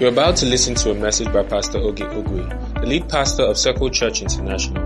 You're 0.00 0.08
about 0.08 0.36
to 0.36 0.46
listen 0.46 0.74
to 0.76 0.92
a 0.92 0.94
message 0.94 1.30
by 1.30 1.42
Pastor 1.42 1.76
Oge 1.76 2.00
Ogwe, 2.00 2.80
the 2.80 2.86
lead 2.86 3.06
pastor 3.10 3.42
of 3.42 3.58
Circle 3.58 3.90
Church 3.90 4.22
International. 4.22 4.82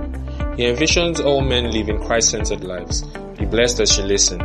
He 0.56 0.64
envisions 0.64 1.24
all 1.24 1.40
men 1.40 1.70
living 1.70 2.02
Christ-centered 2.02 2.64
lives. 2.64 3.02
Be 3.38 3.44
blessed 3.44 3.78
as 3.78 3.96
you 3.96 4.02
listen. 4.02 4.40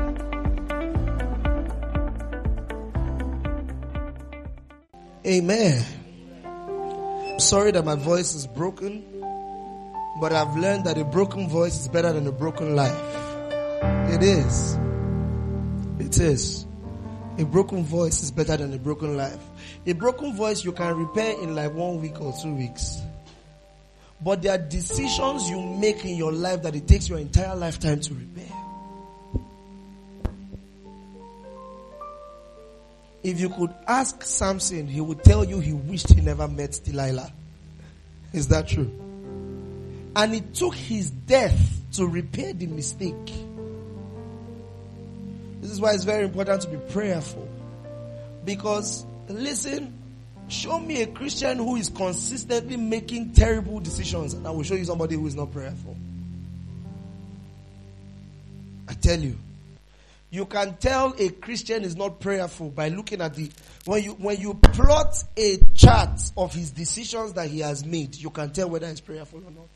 Amen. 5.26 5.84
I'm 6.46 7.40
sorry 7.40 7.72
that 7.72 7.84
my 7.84 7.96
voice 7.96 8.36
is 8.36 8.46
broken, 8.46 9.04
but 10.22 10.32
I've 10.32 10.56
learned 10.56 10.86
that 10.86 11.00
a 11.00 11.04
broken 11.04 11.50
voice 11.50 11.80
is 11.80 11.88
better 11.88 12.14
than 12.14 12.28
a 12.28 12.32
broken 12.32 12.76
life. 12.76 13.02
It 14.14 14.22
is. 14.22 14.78
It 15.98 16.20
is. 16.20 16.68
A 17.40 17.46
broken 17.46 17.86
voice 17.86 18.22
is 18.22 18.32
better 18.32 18.58
than 18.58 18.74
a 18.74 18.78
broken 18.78 19.16
life. 19.16 19.40
A 19.86 19.94
broken 19.94 20.36
voice 20.36 20.66
you 20.66 20.74
can 20.74 20.94
repair 20.98 21.42
in 21.42 21.56
like 21.56 21.74
one 21.74 22.02
week 22.02 22.20
or 22.20 22.34
two 22.34 22.54
weeks. 22.54 22.98
But 24.22 24.42
there 24.42 24.56
are 24.56 24.58
decisions 24.58 25.50
you 25.50 25.62
make 25.62 26.04
in 26.04 26.18
your 26.18 26.34
life 26.34 26.64
that 26.64 26.76
it 26.76 26.86
takes 26.86 27.08
your 27.08 27.18
entire 27.18 27.56
lifetime 27.56 28.02
to 28.02 28.14
repair. 28.14 28.52
If 33.24 33.40
you 33.40 33.48
could 33.50 33.74
ask 33.88 34.22
Samson, 34.24 34.88
he 34.88 35.00
would 35.00 35.24
tell 35.24 35.46
you 35.46 35.62
he 35.62 35.72
wished 35.72 36.14
he 36.14 36.20
never 36.20 36.48
met 36.50 36.82
Delilah. 36.84 37.32
Is 38.34 38.50
that 38.50 38.68
true? 38.68 38.92
And 40.14 40.36
it 40.36 40.54
took 40.54 40.76
his 40.76 41.10
death 41.10 41.82
to 41.94 42.06
repair 42.06 42.52
the 42.52 42.68
mistake. 42.68 43.32
This 45.62 45.72
is 45.72 45.82
why 45.82 45.94
it's 45.94 46.04
very 46.04 46.24
important 46.26 46.62
to 46.62 46.70
be 46.70 46.78
prayerful. 46.92 47.48
Because, 48.46 49.06
listen, 49.28 49.94
show 50.48 50.80
me 50.80 51.02
a 51.02 51.08
Christian 51.08 51.58
who 51.58 51.76
is 51.76 51.90
consistently 51.90 52.78
making 52.78 53.34
terrible 53.34 53.80
decisions, 53.80 54.34
and 54.34 54.48
I 54.48 54.52
will 54.52 54.64
show 54.64 54.76
you 54.76 54.86
somebody 54.86 55.16
who 55.16 55.28
is 55.28 55.36
not 55.36 55.52
prayerful. 55.52 55.96
I 58.88 58.94
tell 58.94 59.20
you. 59.20 59.38
You 60.32 60.46
can 60.46 60.78
tell 60.78 61.16
a 61.18 61.30
Christian 61.30 61.84
is 61.84 61.96
not 61.96 62.20
prayerful 62.20 62.70
by 62.70 62.90
looking 62.90 63.20
at 63.20 63.34
the 63.34 63.50
when 63.86 64.04
you 64.04 64.12
when 64.12 64.40
you 64.40 64.54
plot 64.54 65.24
a 65.36 65.58
chart 65.74 66.22
of 66.38 66.54
his 66.54 66.70
decisions 66.70 67.34
that 67.34 67.50
he 67.50 67.60
has 67.62 67.84
made, 67.84 68.16
you 68.16 68.30
can 68.30 68.52
tell 68.52 68.70
whether 68.70 68.88
he's 68.88 69.02
prayerful 69.02 69.40
or 69.40 69.52
not. 69.52 69.70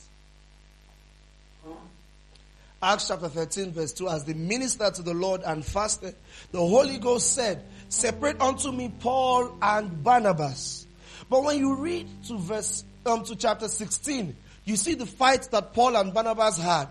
Acts 2.84 3.08
chapter 3.08 3.30
13 3.30 3.72
verse 3.72 3.94
2, 3.94 4.10
as 4.10 4.26
they 4.26 4.34
ministered 4.34 4.94
to 4.96 5.02
the 5.02 5.14
Lord 5.14 5.42
and 5.46 5.64
fasted, 5.64 6.16
the 6.52 6.60
Holy 6.60 6.98
Ghost 6.98 7.34
said, 7.34 7.64
separate 7.88 8.42
unto 8.42 8.72
me 8.74 8.92
Paul 9.00 9.58
and 9.62 10.04
Barnabas. 10.04 10.86
But 11.30 11.46
when 11.46 11.58
you 11.60 11.76
read 11.76 12.08
to 12.28 12.38
verse, 12.38 12.84
um, 13.06 13.24
to 13.24 13.38
chapter 13.38 13.70
16, 13.70 14.36
you 14.66 14.76
see 14.76 14.96
the 14.96 15.06
fight 15.06 15.48
that 15.52 15.74
Paul 15.74 15.96
and 15.96 16.14
Barnabas 16.14 16.58
had. 16.58 16.90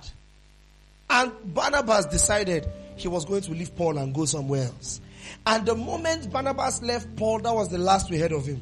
And 1.10 1.30
Barnabas 1.44 2.06
decided 2.06 2.66
he 2.96 3.08
was 3.08 3.26
going 3.26 3.42
to 3.42 3.52
leave 3.52 3.76
Paul 3.76 3.98
and 3.98 4.14
go 4.14 4.24
somewhere 4.24 4.64
else. 4.64 5.00
And 5.46 5.66
the 5.66 5.74
moment 5.74 6.32
Barnabas 6.32 6.82
left 6.82 7.14
Paul, 7.16 7.40
that 7.40 7.54
was 7.54 7.68
the 7.68 7.78
last 7.78 8.10
we 8.10 8.18
heard 8.18 8.32
of 8.32 8.46
him. 8.46 8.60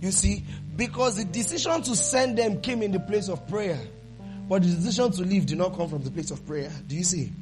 You 0.00 0.10
see, 0.10 0.42
because 0.74 1.16
the 1.16 1.24
decision 1.24 1.82
to 1.82 1.94
send 1.94 2.36
them 2.36 2.60
came 2.60 2.82
in 2.82 2.90
the 2.90 2.98
place 2.98 3.28
of 3.28 3.46
prayer. 3.48 3.78
But 4.52 4.64
the 4.64 4.68
decision 4.68 5.10
to 5.12 5.22
leave 5.22 5.46
did 5.46 5.56
not 5.56 5.74
come 5.74 5.88
from 5.88 6.02
the 6.02 6.10
place 6.10 6.30
of 6.30 6.46
prayer. 6.46 6.70
Do 6.86 6.94
you 6.94 7.04
see? 7.04 7.32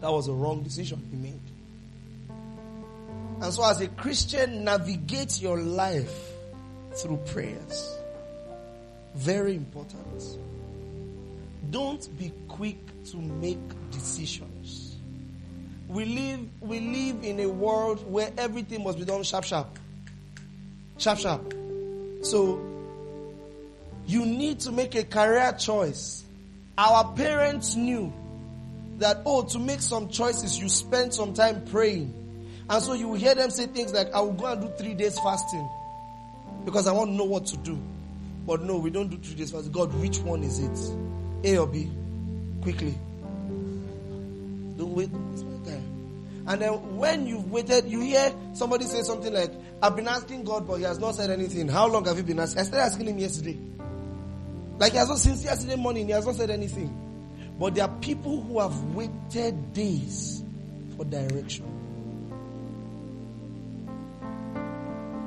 That 0.00 0.10
was 0.10 0.26
a 0.26 0.32
wrong 0.32 0.64
decision 0.64 1.00
he 1.12 1.16
made. 1.16 1.40
And 3.40 3.54
so, 3.54 3.64
as 3.64 3.80
a 3.80 3.86
Christian, 3.86 4.64
navigate 4.64 5.40
your 5.40 5.60
life 5.60 6.32
through 6.96 7.18
prayers. 7.18 7.98
Very 9.14 9.54
important. 9.54 10.40
Don't 11.70 12.18
be 12.18 12.32
quick 12.48 13.04
to 13.12 13.18
make 13.18 13.60
decisions. 13.92 14.96
We 15.86 16.04
live, 16.04 16.48
we 16.60 16.80
live 16.80 17.22
in 17.22 17.38
a 17.38 17.48
world 17.48 18.10
where 18.10 18.32
everything 18.36 18.82
must 18.82 18.98
be 18.98 19.04
done 19.04 19.22
sharp, 19.22 19.44
sharp. 19.44 19.78
Sharp, 20.98 21.20
sharp. 21.20 21.54
So, 22.22 22.67
you 24.08 24.24
need 24.24 24.60
to 24.60 24.72
make 24.72 24.94
a 24.94 25.04
career 25.04 25.52
choice. 25.52 26.24
Our 26.76 27.12
parents 27.12 27.76
knew 27.76 28.12
that, 28.98 29.18
oh, 29.26 29.42
to 29.42 29.58
make 29.58 29.80
some 29.80 30.08
choices, 30.08 30.58
you 30.58 30.68
spend 30.68 31.12
some 31.14 31.34
time 31.34 31.64
praying. 31.66 32.14
And 32.70 32.82
so 32.82 32.94
you 32.94 33.14
hear 33.14 33.34
them 33.34 33.50
say 33.50 33.66
things 33.66 33.92
like, 33.92 34.12
I 34.12 34.20
will 34.20 34.32
go 34.32 34.46
and 34.46 34.60
do 34.62 34.68
three 34.78 34.94
days 34.94 35.18
fasting 35.18 35.68
because 36.64 36.86
I 36.86 36.92
want 36.92 37.10
to 37.10 37.14
know 37.16 37.24
what 37.24 37.46
to 37.46 37.56
do. 37.58 37.78
But 38.46 38.62
no, 38.62 38.78
we 38.78 38.90
don't 38.90 39.08
do 39.08 39.18
three 39.18 39.34
days 39.34 39.50
fasting. 39.50 39.72
God, 39.72 39.92
which 40.00 40.18
one 40.18 40.42
is 40.42 40.58
it? 40.58 40.96
A 41.44 41.58
or 41.58 41.66
B? 41.66 41.90
Quickly. 42.62 42.94
Don't 44.76 44.94
wait. 44.94 45.10
And 46.48 46.62
then 46.62 46.96
when 46.96 47.26
you've 47.26 47.50
waited, 47.50 47.84
you 47.90 48.00
hear 48.00 48.32
somebody 48.54 48.86
say 48.86 49.02
something 49.02 49.34
like, 49.34 49.52
I've 49.82 49.94
been 49.94 50.08
asking 50.08 50.44
God, 50.44 50.66
but 50.66 50.76
He 50.76 50.84
has 50.84 50.98
not 50.98 51.14
said 51.14 51.30
anything. 51.30 51.68
How 51.68 51.86
long 51.88 52.06
have 52.06 52.16
you 52.16 52.22
been 52.22 52.38
asking? 52.38 52.60
I 52.60 52.62
started 52.62 52.86
asking 52.86 53.06
Him 53.06 53.18
yesterday. 53.18 53.58
Like 54.78 54.92
he 54.92 54.98
has 54.98 55.08
not 55.08 55.18
since 55.18 55.44
yesterday 55.44 55.76
morning, 55.76 56.06
he 56.06 56.12
has 56.12 56.24
not 56.24 56.36
said 56.36 56.50
anything. 56.50 56.94
But 57.58 57.74
there 57.74 57.84
are 57.84 57.96
people 58.00 58.40
who 58.40 58.60
have 58.60 58.80
waited 58.94 59.72
days 59.72 60.44
for 60.96 61.04
direction. 61.04 61.66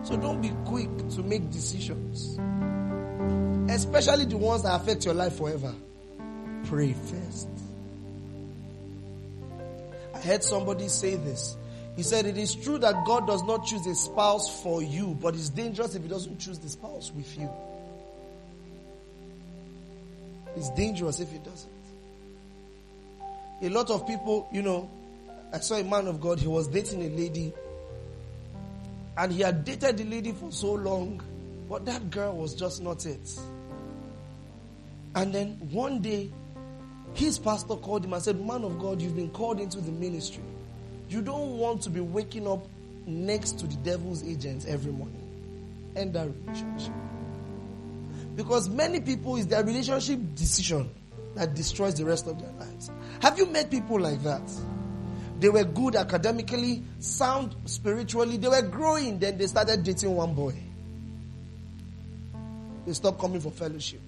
So 0.04 0.18
don't 0.18 0.42
be 0.42 0.52
quick 0.66 0.90
to 1.16 1.24
make 1.24 1.52
decisions. 1.52 2.40
Especially 3.70 4.26
the 4.26 4.38
ones 4.38 4.64
that 4.64 4.74
affect 4.82 5.06
your 5.06 5.14
life 5.14 5.36
forever. 5.38 5.74
Pray 6.66 6.94
first. 6.94 7.50
I 10.16 10.20
heard 10.20 10.44
somebody 10.44 10.88
say 10.88 11.16
this. 11.16 11.58
He 11.96 12.04
said, 12.04 12.26
It 12.26 12.38
is 12.38 12.56
true 12.56 12.78
that 12.80 13.06
God 13.06 13.28
does 13.28 13.44
not 13.44 13.66
choose 13.66 13.86
a 13.86 13.96
spouse 13.96 14.62
for 14.64 14.82
you, 14.82 15.18
but 15.22 15.36
it's 15.36 15.50
dangerous 15.50 15.96
if 15.96 16.04
He 16.04 16.08
doesn't 16.08 16.40
choose 16.40 16.60
the 16.60 16.70
spouse 16.70 17.12
with 17.14 17.38
you. 17.38 17.50
It's 20.56 20.70
dangerous 20.72 21.20
if 21.20 21.34
it 21.34 21.44
doesn't. 21.44 21.70
A 23.62 23.70
lot 23.70 23.90
of 23.90 24.08
people, 24.08 24.50
you 24.52 24.62
know, 24.62 24.90
I 25.54 25.60
saw 25.60 25.76
a 25.76 25.84
man 25.84 26.08
of 26.08 26.20
God, 26.20 26.40
he 26.40 26.48
was 26.48 26.68
dating 26.68 27.02
a 27.04 27.10
lady, 27.10 27.54
and 29.18 29.32
he 29.32 29.42
had 29.42 29.66
dated 29.66 29.98
the 29.98 30.06
lady 30.06 30.32
for 30.32 30.52
so 30.52 30.74
long, 30.74 31.22
but 31.70 31.86
that 31.86 32.10
girl 32.10 32.36
was 32.36 32.56
just 32.56 32.82
not 32.82 33.06
it. 33.06 33.40
And 35.16 35.34
then 35.34 35.58
one 35.72 36.02
day, 36.02 36.32
his 37.14 37.38
pastor 37.38 37.76
called 37.76 38.06
him 38.06 38.14
and 38.14 38.24
said, 38.24 38.40
Man 38.40 38.64
of 38.64 38.80
God, 38.80 39.02
you've 39.02 39.16
been 39.16 39.30
called 39.30 39.60
into 39.60 39.82
the 39.82 39.92
ministry. 39.92 40.44
You 41.10 41.22
don't 41.22 41.58
want 41.58 41.82
to 41.84 41.90
be 41.90 42.00
waking 42.00 42.48
up 42.48 42.66
next 43.06 43.60
to 43.60 43.68
the 43.68 43.76
devil's 43.78 44.24
agents 44.24 44.66
every 44.66 44.94
morning. 44.94 45.18
End 45.96 46.14
that 46.14 46.30
relationship. 46.46 46.94
Because 48.36 48.69
many 48.69 49.00
people, 49.00 49.36
is 49.36 49.47
their 49.47 49.64
relationship 49.64 50.19
decision 50.36 50.90
that 51.36 51.53
destroys 51.53 51.96
the 51.96 52.06
rest 52.06 52.28
of 52.28 52.40
their 52.40 52.52
lives. 52.53 52.92
Have 53.22 53.38
you 53.38 53.46
met 53.46 53.69
people 53.69 54.00
like 54.00 54.22
that? 54.24 54.42
They 55.40 55.50
were 55.50 55.64
good 55.64 55.96
academically, 55.96 56.84
sound 57.00 57.56
spiritually, 57.66 58.38
they 58.38 58.47
were 58.47 58.62
growing, 58.62 59.18
then 59.20 59.38
they 59.38 59.47
started 59.47 59.84
dating 59.84 60.16
one 60.16 60.34
boy. 60.34 60.53
They 62.86 62.94
stopped 62.94 63.20
coming 63.20 63.41
for 63.41 63.52
fellowship. 63.52 64.02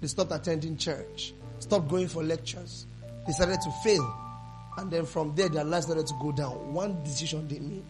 They 0.00 0.06
stopped 0.06 0.32
attending 0.32 0.76
church. 0.76 1.34
Stopped 1.58 1.88
going 1.88 2.08
for 2.08 2.22
lectures. 2.22 2.86
They 3.26 3.32
started 3.32 3.60
to 3.62 3.70
fail. 3.82 4.14
And 4.76 4.90
then 4.90 5.06
from 5.06 5.34
there, 5.34 5.48
their 5.48 5.64
lives 5.64 5.86
started 5.86 6.06
to 6.06 6.14
go 6.20 6.32
down. 6.32 6.72
One 6.72 7.02
decision 7.02 7.48
they 7.48 7.58
made. 7.58 7.82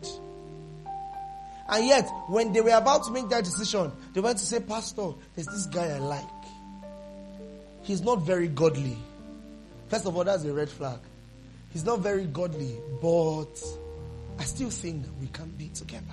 And 1.69 1.87
yet, 1.87 2.09
when 2.29 2.53
they 2.53 2.61
were 2.61 2.71
about 2.71 3.05
to 3.05 3.11
make 3.11 3.29
that 3.31 3.45
decision, 3.45 3.91
they 4.15 4.21
went 4.21 4.39
to 4.39 4.47
say, 4.47 4.61
Pastor, 4.61 5.13
there's 5.35 5.47
this 5.49 5.67
guy 5.67 5.89
I 5.89 5.99
like. 5.99 6.25
He's 7.83 8.03
not 8.03 8.23
very 8.23 8.49
godly. 8.49 8.97
First 9.89 10.07
of 10.07 10.17
all, 10.17 10.25
that's 10.25 10.45
a 10.45 10.53
red 10.53 10.69
flag. 10.69 10.99
He's 11.73 11.85
not 11.85 12.01
very 12.01 12.25
godly, 12.27 12.77
but 13.01 13.55
I 14.39 14.45
still 14.45 14.71
think 14.71 15.07
we 15.21 15.29
can 15.29 15.49
be 15.51 15.69
together. 15.69 16.05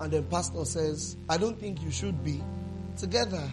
And 0.00 0.12
then 0.12 0.24
pastor 0.24 0.64
says, 0.64 1.16
I 1.28 1.38
don't 1.38 1.58
think 1.58 1.82
you 1.82 1.90
should 1.90 2.22
be 2.24 2.42
together. 2.96 3.50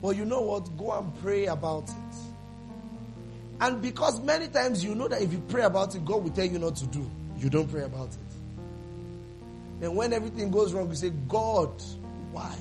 Well, 0.00 0.12
you 0.12 0.24
know 0.24 0.40
what? 0.40 0.76
Go 0.76 0.92
and 0.92 1.14
pray 1.22 1.46
about 1.46 1.88
it. 1.88 2.16
And 3.60 3.80
because 3.80 4.20
many 4.20 4.48
times 4.48 4.84
you 4.84 4.94
know 4.94 5.08
that 5.08 5.22
if 5.22 5.32
you 5.32 5.42
pray 5.48 5.62
about 5.62 5.94
it, 5.94 6.04
God 6.04 6.24
will 6.24 6.30
tell 6.30 6.44
you 6.44 6.58
not 6.58 6.76
to 6.76 6.86
do. 6.86 7.08
You 7.38 7.50
don't 7.50 7.70
pray 7.70 7.82
about 7.82 8.08
it. 8.08 8.25
And 9.82 9.94
when 9.94 10.12
everything 10.12 10.50
goes 10.50 10.72
wrong, 10.72 10.88
you 10.88 10.94
say, 10.94 11.10
God, 11.28 11.70
why? 12.32 12.54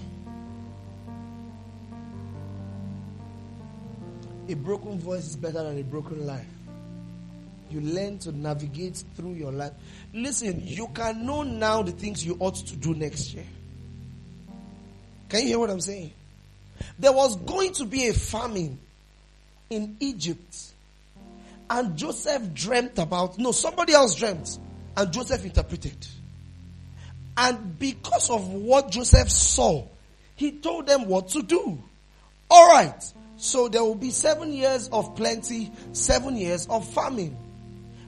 A 4.47 4.53
broken 4.53 4.99
voice 4.99 5.25
is 5.25 5.35
better 5.35 5.63
than 5.63 5.79
a 5.79 5.83
broken 5.83 6.25
life. 6.25 6.45
You 7.71 7.81
learn 7.81 8.19
to 8.19 8.31
navigate 8.31 9.03
through 9.15 9.33
your 9.33 9.51
life. 9.51 9.73
Listen, 10.13 10.61
you 10.63 10.87
can 10.93 11.25
know 11.25 11.43
now 11.43 11.81
the 11.81 11.91
things 11.91 12.25
you 12.25 12.37
ought 12.39 12.55
to 12.55 12.75
do 12.75 12.93
next 12.93 13.33
year. 13.33 13.45
Can 15.29 15.41
you 15.41 15.47
hear 15.47 15.59
what 15.59 15.69
I'm 15.69 15.81
saying? 15.81 16.11
There 16.99 17.11
was 17.11 17.35
going 17.37 17.73
to 17.73 17.85
be 17.85 18.07
a 18.07 18.13
famine 18.13 18.77
in 19.69 19.97
Egypt. 19.99 20.73
And 21.69 21.97
Joseph 21.97 22.53
dreamt 22.53 22.99
about, 22.99 23.39
no, 23.39 23.51
somebody 23.51 23.93
else 23.93 24.13
dreamt. 24.15 24.59
And 24.95 25.11
Joseph 25.11 25.43
interpreted. 25.43 26.07
And 27.37 27.77
because 27.77 28.29
of 28.29 28.47
what 28.47 28.91
Joseph 28.91 29.29
saw, 29.29 29.87
he 30.35 30.53
told 30.53 30.87
them 30.87 31.07
what 31.07 31.29
to 31.29 31.43
do. 31.43 31.81
Alright. 32.49 33.13
So 33.37 33.67
there 33.67 33.83
will 33.83 33.95
be 33.95 34.11
seven 34.11 34.53
years 34.53 34.87
of 34.89 35.15
plenty, 35.15 35.71
seven 35.91 36.37
years 36.37 36.67
of 36.67 36.87
famine. 36.93 37.37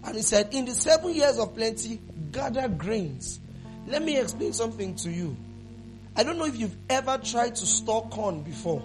And 0.04 0.16
he 0.16 0.22
said, 0.22 0.54
in 0.54 0.66
the 0.66 0.72
seven 0.72 1.14
years 1.14 1.38
of 1.38 1.54
plenty, 1.54 2.00
gather 2.32 2.70
grains. 2.70 3.40
Let 3.88 4.02
me 4.04 4.18
explain 4.18 4.54
something 4.54 4.96
to 4.96 5.10
you. 5.10 5.36
I 6.16 6.24
don't 6.24 6.38
know 6.38 6.46
if 6.46 6.58
you've 6.58 6.76
ever 6.90 7.18
tried 7.18 7.56
to 7.56 7.66
store 7.66 8.08
corn 8.10 8.42
before 8.44 8.82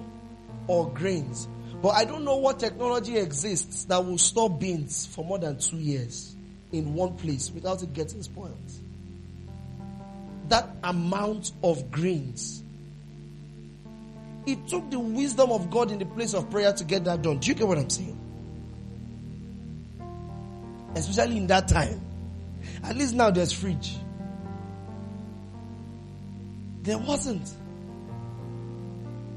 or 0.66 0.90
grains, 0.90 1.48
but 1.80 1.90
I 1.90 2.04
don't 2.04 2.24
know 2.24 2.36
what 2.36 2.58
technology 2.58 3.16
exists 3.18 3.84
that 3.84 4.04
will 4.04 4.18
store 4.18 4.50
beans 4.50 5.06
for 5.06 5.24
more 5.24 5.38
than 5.38 5.58
two 5.58 5.78
years 5.78 6.34
in 6.72 6.94
one 6.94 7.16
place 7.16 7.50
without 7.50 7.82
it 7.82 7.92
getting 7.94 8.22
spoiled. 8.22 8.58
That 10.48 10.68
amount 10.82 11.52
of 11.62 11.90
grains. 11.90 12.62
It 14.46 14.66
took 14.66 14.90
the 14.90 14.98
wisdom 14.98 15.52
of 15.52 15.70
God 15.70 15.90
in 15.90 15.98
the 15.98 16.06
place 16.06 16.34
of 16.34 16.50
prayer 16.50 16.72
to 16.72 16.84
get 16.84 17.04
that 17.04 17.22
done. 17.22 17.38
Do 17.38 17.48
you 17.48 17.54
get 17.54 17.66
what 17.66 17.78
I'm 17.78 17.88
saying? 17.88 18.18
Especially 20.94 21.36
in 21.36 21.46
that 21.46 21.68
time. 21.68 22.00
At 22.82 22.96
least 22.96 23.14
now 23.14 23.30
there's 23.30 23.52
fridge. 23.52 23.96
There 26.82 26.98
wasn't. 26.98 27.48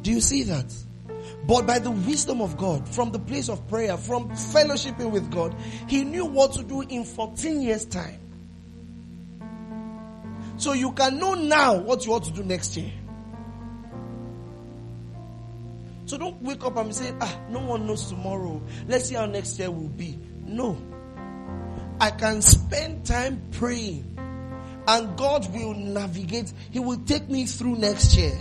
Do 0.01 0.11
you 0.11 0.21
see 0.21 0.43
that? 0.43 0.73
But 1.47 1.67
by 1.67 1.79
the 1.79 1.91
wisdom 1.91 2.41
of 2.41 2.57
God, 2.57 2.87
from 2.89 3.11
the 3.11 3.19
place 3.19 3.49
of 3.49 3.67
prayer, 3.67 3.97
from 3.97 4.29
fellowshipping 4.29 5.11
with 5.11 5.29
God, 5.31 5.55
he 5.87 6.03
knew 6.03 6.25
what 6.25 6.53
to 6.53 6.63
do 6.63 6.81
in 6.81 7.03
14 7.03 7.61
years' 7.61 7.85
time. 7.85 8.19
So 10.65 10.73
you 10.73 10.93
can 10.93 11.19
know 11.19 11.35
now 11.35 11.75
what 11.75 12.07
you 12.07 12.13
ought 12.13 12.23
to 12.23 12.31
do 12.31 12.43
next 12.43 12.75
year. 12.75 12.91
So 16.07 16.17
don't 16.17 16.41
wake 16.41 16.65
up 16.65 16.75
and 16.77 16.91
say, 16.91 17.13
ah, 17.21 17.39
no 17.51 17.59
one 17.59 17.85
knows 17.85 18.09
tomorrow. 18.09 18.59
Let's 18.87 19.09
see 19.09 19.13
how 19.13 19.27
next 19.27 19.59
year 19.59 19.69
will 19.69 19.89
be. 19.89 20.17
No. 20.43 20.75
I 21.99 22.09
can 22.09 22.41
spend 22.41 23.05
time 23.05 23.43
praying 23.51 24.17
and 24.87 25.15
God 25.15 25.53
will 25.53 25.75
navigate. 25.75 26.51
He 26.71 26.79
will 26.79 26.97
take 26.97 27.29
me 27.29 27.45
through 27.45 27.75
next 27.75 28.17
year. 28.17 28.35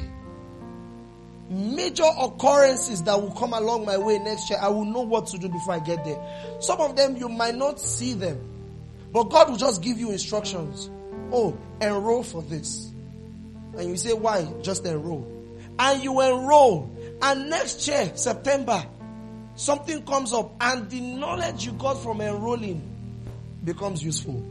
Major 1.51 2.09
occurrences 2.19 3.03
that 3.03 3.21
will 3.21 3.33
come 3.33 3.53
along 3.53 3.85
my 3.85 3.99
way 3.99 4.19
next 4.19 4.49
year, 4.49 4.59
I 4.63 4.69
will 4.69 4.87
know 4.87 5.03
what 5.03 5.27
to 5.27 5.39
do 5.39 5.51
before 5.51 5.75
I 5.75 5.81
get 5.81 6.03
there. 6.07 6.57
Some 6.61 6.81
of 6.81 6.97
them 6.97 7.19
you 7.19 7.29
might 7.29 7.55
not 7.55 7.79
see 7.79 8.15
them, 8.15 8.41
but 9.13 9.25
God 9.25 9.51
will 9.51 9.59
just 9.59 9.83
give 9.83 9.99
you 9.99 10.11
instructions. 10.11 10.89
Oh, 11.33 11.57
enroll 11.81 12.23
for 12.23 12.43
this. 12.43 12.91
And 13.77 13.91
you 13.91 13.97
say, 13.97 14.13
why? 14.13 14.47
Just 14.63 14.85
enroll. 14.85 15.31
And 15.79 16.03
you 16.03 16.21
enroll. 16.21 16.95
And 17.21 17.51
next 17.51 17.87
year, 17.89 18.13
September, 18.15 18.85
something 19.57 20.05
comes 20.05 20.33
up 20.33 20.55
and 20.61 20.89
the 20.91 21.01
knowledge 21.01 21.67
you 21.67 21.73
got 21.73 21.95
from 22.03 22.21
enrolling 22.21 22.83
becomes 23.65 24.03
useful. 24.03 24.45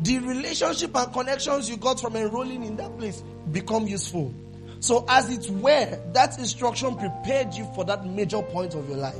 The 0.00 0.18
relationship 0.18 0.96
and 0.96 1.12
connections 1.12 1.68
you 1.70 1.76
got 1.76 2.00
from 2.00 2.16
enrolling 2.16 2.64
in 2.64 2.76
that 2.76 2.96
place 2.98 3.22
become 3.50 3.86
useful. 3.86 4.34
So 4.80 5.04
as 5.08 5.30
it 5.30 5.48
were, 5.50 5.98
that 6.12 6.38
instruction 6.38 6.96
prepared 6.96 7.54
you 7.54 7.64
for 7.74 7.84
that 7.84 8.06
major 8.06 8.42
point 8.42 8.74
of 8.74 8.88
your 8.88 8.98
life. 8.98 9.14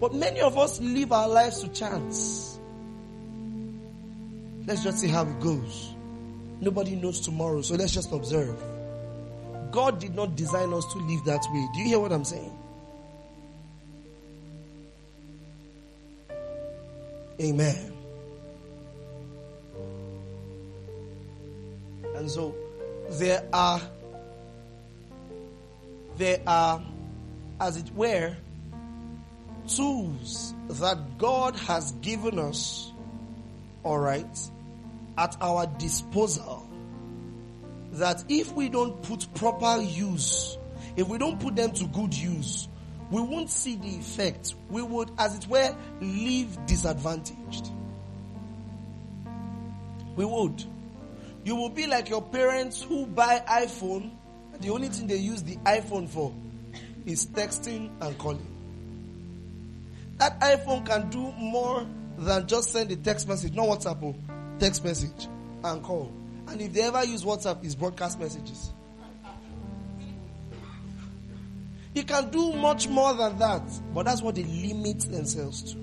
But 0.00 0.14
many 0.14 0.40
of 0.40 0.56
us 0.56 0.80
live 0.80 1.12
our 1.12 1.28
lives 1.28 1.60
to 1.60 1.68
chance. 1.68 2.53
Let's 4.66 4.82
just 4.82 4.98
see 4.98 5.08
how 5.08 5.26
it 5.26 5.40
goes. 5.40 5.94
Nobody 6.60 6.96
knows 6.96 7.20
tomorrow, 7.20 7.60
so 7.60 7.74
let's 7.74 7.92
just 7.92 8.12
observe. 8.12 8.56
God 9.70 9.98
did 9.98 10.14
not 10.14 10.36
design 10.36 10.72
us 10.72 10.84
to 10.92 10.98
live 10.98 11.24
that 11.24 11.44
way. 11.50 11.68
Do 11.74 11.80
you 11.80 11.86
hear 11.86 11.98
what 11.98 12.12
I'm 12.12 12.24
saying? 12.24 12.56
Amen. 17.40 17.92
And 22.14 22.30
so 22.30 22.54
there 23.10 23.46
are 23.52 23.80
there 26.16 26.40
are 26.46 26.80
as 27.60 27.76
it 27.76 27.90
were 27.94 28.34
tools 29.68 30.54
that 30.68 31.18
God 31.18 31.56
has 31.56 31.92
given 32.00 32.38
us 32.38 32.92
all 33.82 33.98
right 33.98 34.50
at 35.16 35.36
our 35.40 35.66
disposal 35.78 36.68
that 37.92 38.24
if 38.28 38.52
we 38.54 38.68
don't 38.68 39.02
put 39.02 39.26
proper 39.34 39.80
use 39.80 40.58
if 40.96 41.08
we 41.08 41.18
don't 41.18 41.40
put 41.40 41.54
them 41.56 41.72
to 41.72 41.84
good 41.88 42.14
use 42.14 42.68
we 43.10 43.20
won't 43.20 43.50
see 43.50 43.76
the 43.76 43.88
effect 43.88 44.54
we 44.68 44.82
would 44.82 45.10
as 45.18 45.36
it 45.36 45.46
were 45.46 45.76
live 46.00 46.66
disadvantaged 46.66 47.70
we 50.16 50.24
would 50.24 50.64
you 51.44 51.56
will 51.56 51.68
be 51.68 51.86
like 51.86 52.08
your 52.08 52.22
parents 52.22 52.82
who 52.82 53.06
buy 53.06 53.42
iPhone. 53.46 54.12
The 54.60 54.70
only 54.70 54.88
thing 54.88 55.06
they 55.06 55.16
use 55.16 55.42
the 55.42 55.56
iPhone 55.56 56.08
for 56.08 56.34
is 57.04 57.26
texting 57.26 57.90
and 58.00 58.16
calling. 58.16 58.46
That 60.16 60.40
iPhone 60.40 60.86
can 60.86 61.10
do 61.10 61.32
more 61.32 61.86
than 62.16 62.46
just 62.46 62.70
send 62.70 62.90
a 62.92 62.96
text 62.96 63.28
message, 63.28 63.52
not 63.52 63.66
WhatsApp, 63.66 64.02
oh, 64.02 64.14
text 64.58 64.84
message 64.84 65.28
and 65.62 65.82
call. 65.82 66.12
And 66.48 66.60
if 66.60 66.72
they 66.72 66.82
ever 66.82 67.04
use 67.04 67.24
WhatsApp, 67.24 67.64
it's 67.64 67.74
broadcast 67.74 68.18
messages. 68.20 68.72
It 71.94 72.08
can 72.08 72.30
do 72.30 72.52
much 72.54 72.88
more 72.88 73.14
than 73.14 73.38
that, 73.38 73.62
but 73.94 74.06
that's 74.06 74.20
what 74.20 74.34
they 74.34 74.42
limit 74.42 75.00
themselves 75.00 75.72
to. 75.72 75.78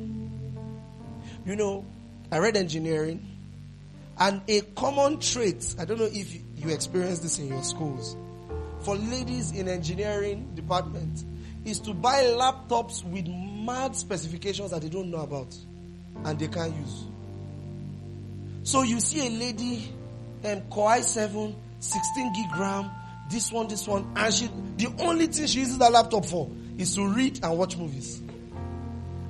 You 1.46 1.56
know, 1.56 1.86
I 2.32 2.40
read 2.40 2.58
engineering 2.58 3.26
and 4.20 4.42
a 4.48 4.62
common 4.62 5.20
trait, 5.20 5.74
I 5.80 5.86
don't 5.86 6.00
know 6.00 6.10
if 6.12 6.36
you 6.36 6.70
experience 6.70 7.20
this 7.20 7.40
in 7.40 7.48
your 7.48 7.64
schools, 7.64 8.16
for 8.82 8.96
ladies 8.96 9.52
in 9.52 9.68
engineering 9.68 10.52
department 10.54 11.24
is 11.66 11.80
to 11.80 11.94
buy 11.94 12.24
laptops 12.24 13.04
with 13.04 13.28
mad 13.28 13.96
specifications 13.96 14.72
that 14.72 14.82
they 14.82 14.90
don't 14.90 15.10
know 15.10 15.22
about 15.22 15.56
and 16.26 16.38
they 16.38 16.48
can't 16.48 16.76
use. 16.76 17.06
So 18.64 18.84
you 18.84 19.00
see 19.00 19.28
a 19.28 19.30
lady, 19.30 19.92
um, 20.46 20.62
Core 20.70 20.92
i7, 20.92 21.56
16 21.80 22.34
gig 22.34 22.56
RAM, 22.58 22.92
this 23.30 23.52
one, 23.52 23.68
this 23.68 23.88
one, 23.88 24.12
and 24.16 24.34
she, 24.34 24.50
the 24.78 24.94
only 25.00 25.28
thing 25.28 25.48
she 25.48 25.60
uses 25.60 25.78
that 25.80 25.92
laptop 25.92 26.26
for 26.26 26.52
is 26.78 26.96
to 26.96 27.08
read 27.08 27.44
and 27.44 27.58
watch 27.58 27.78
movies. 27.78 28.22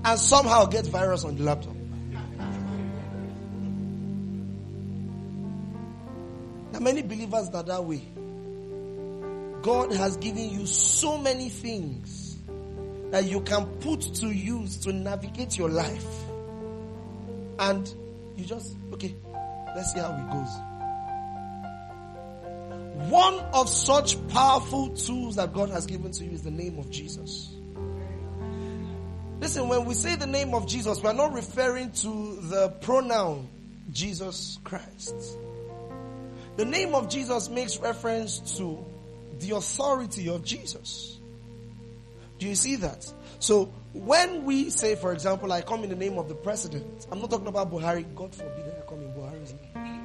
And 0.04 0.20
somehow 0.20 0.66
get 0.66 0.86
virus 0.88 1.24
on 1.24 1.38
the 1.38 1.44
laptop. 1.44 1.76
Now 6.74 6.80
many 6.80 7.02
believers 7.04 7.50
that 7.50 7.68
that 7.68 7.84
way. 7.86 8.02
God 9.62 9.94
has 9.94 10.18
given 10.18 10.50
you 10.50 10.66
so 10.66 11.18
many 11.18 11.50
things 11.50 12.38
that 13.12 13.26
you 13.26 13.42
can 13.42 13.66
put 13.80 14.02
to 14.16 14.28
use 14.28 14.78
to 14.78 14.94
navigate 14.94 15.58
your 15.58 15.70
life. 15.70 16.08
And 17.60 17.94
you 18.42 18.48
just, 18.48 18.76
okay, 18.94 19.16
let's 19.76 19.94
see 19.94 20.00
how 20.00 20.12
it 20.12 20.30
goes. 20.32 20.50
One 23.10 23.36
of 23.54 23.70
such 23.70 24.28
powerful 24.30 24.90
tools 24.90 25.36
that 25.36 25.54
God 25.54 25.70
has 25.70 25.86
given 25.86 26.12
to 26.12 26.24
you 26.24 26.32
is 26.32 26.42
the 26.42 26.52
name 26.52 26.80
of 26.80 26.90
Jesus. 26.90 27.54
Listen, 29.40 29.70
when 29.70 29.86
we 29.86 29.94
say 29.94 30.16
the 30.16 30.28
name 30.28 30.54
of 30.54 30.68
Jesus, 30.68 31.02
we 31.02 31.08
are 31.08 31.14
not 31.14 31.34
referring 31.34 31.92
to 31.92 32.38
the 32.42 32.70
pronoun 32.82 33.48
Jesus 33.92 34.60
Christ. 34.64 35.16
The 36.58 36.66
name 36.66 36.94
of 36.94 37.10
Jesus 37.10 37.50
makes 37.50 37.80
reference 37.80 38.58
to 38.58 38.84
the 39.40 39.56
authority 39.56 40.30
of 40.30 40.44
Jesus. 40.44 41.18
Do 42.40 42.48
you 42.48 42.56
see 42.56 42.78
that? 42.78 43.12
So 43.40 43.74
when 43.94 44.46
we 44.46 44.70
say, 44.70 44.96
for 44.96 45.12
example, 45.12 45.52
I 45.52 45.62
come 45.62 45.84
in 45.84 45.90
the 45.90 45.96
name 45.96 46.18
of 46.18 46.30
the 46.30 46.36
president, 46.36 47.08
I'm 47.12 47.20
not 47.20 47.30
talking 47.30 47.48
about 47.48 47.72
Buhari. 47.72 48.06
God 48.16 48.34
forbid 48.34 48.66
I 48.66 48.90
come 48.90 49.02
in 49.02 49.12
Buhari's 49.14 49.54
name. 49.54 50.02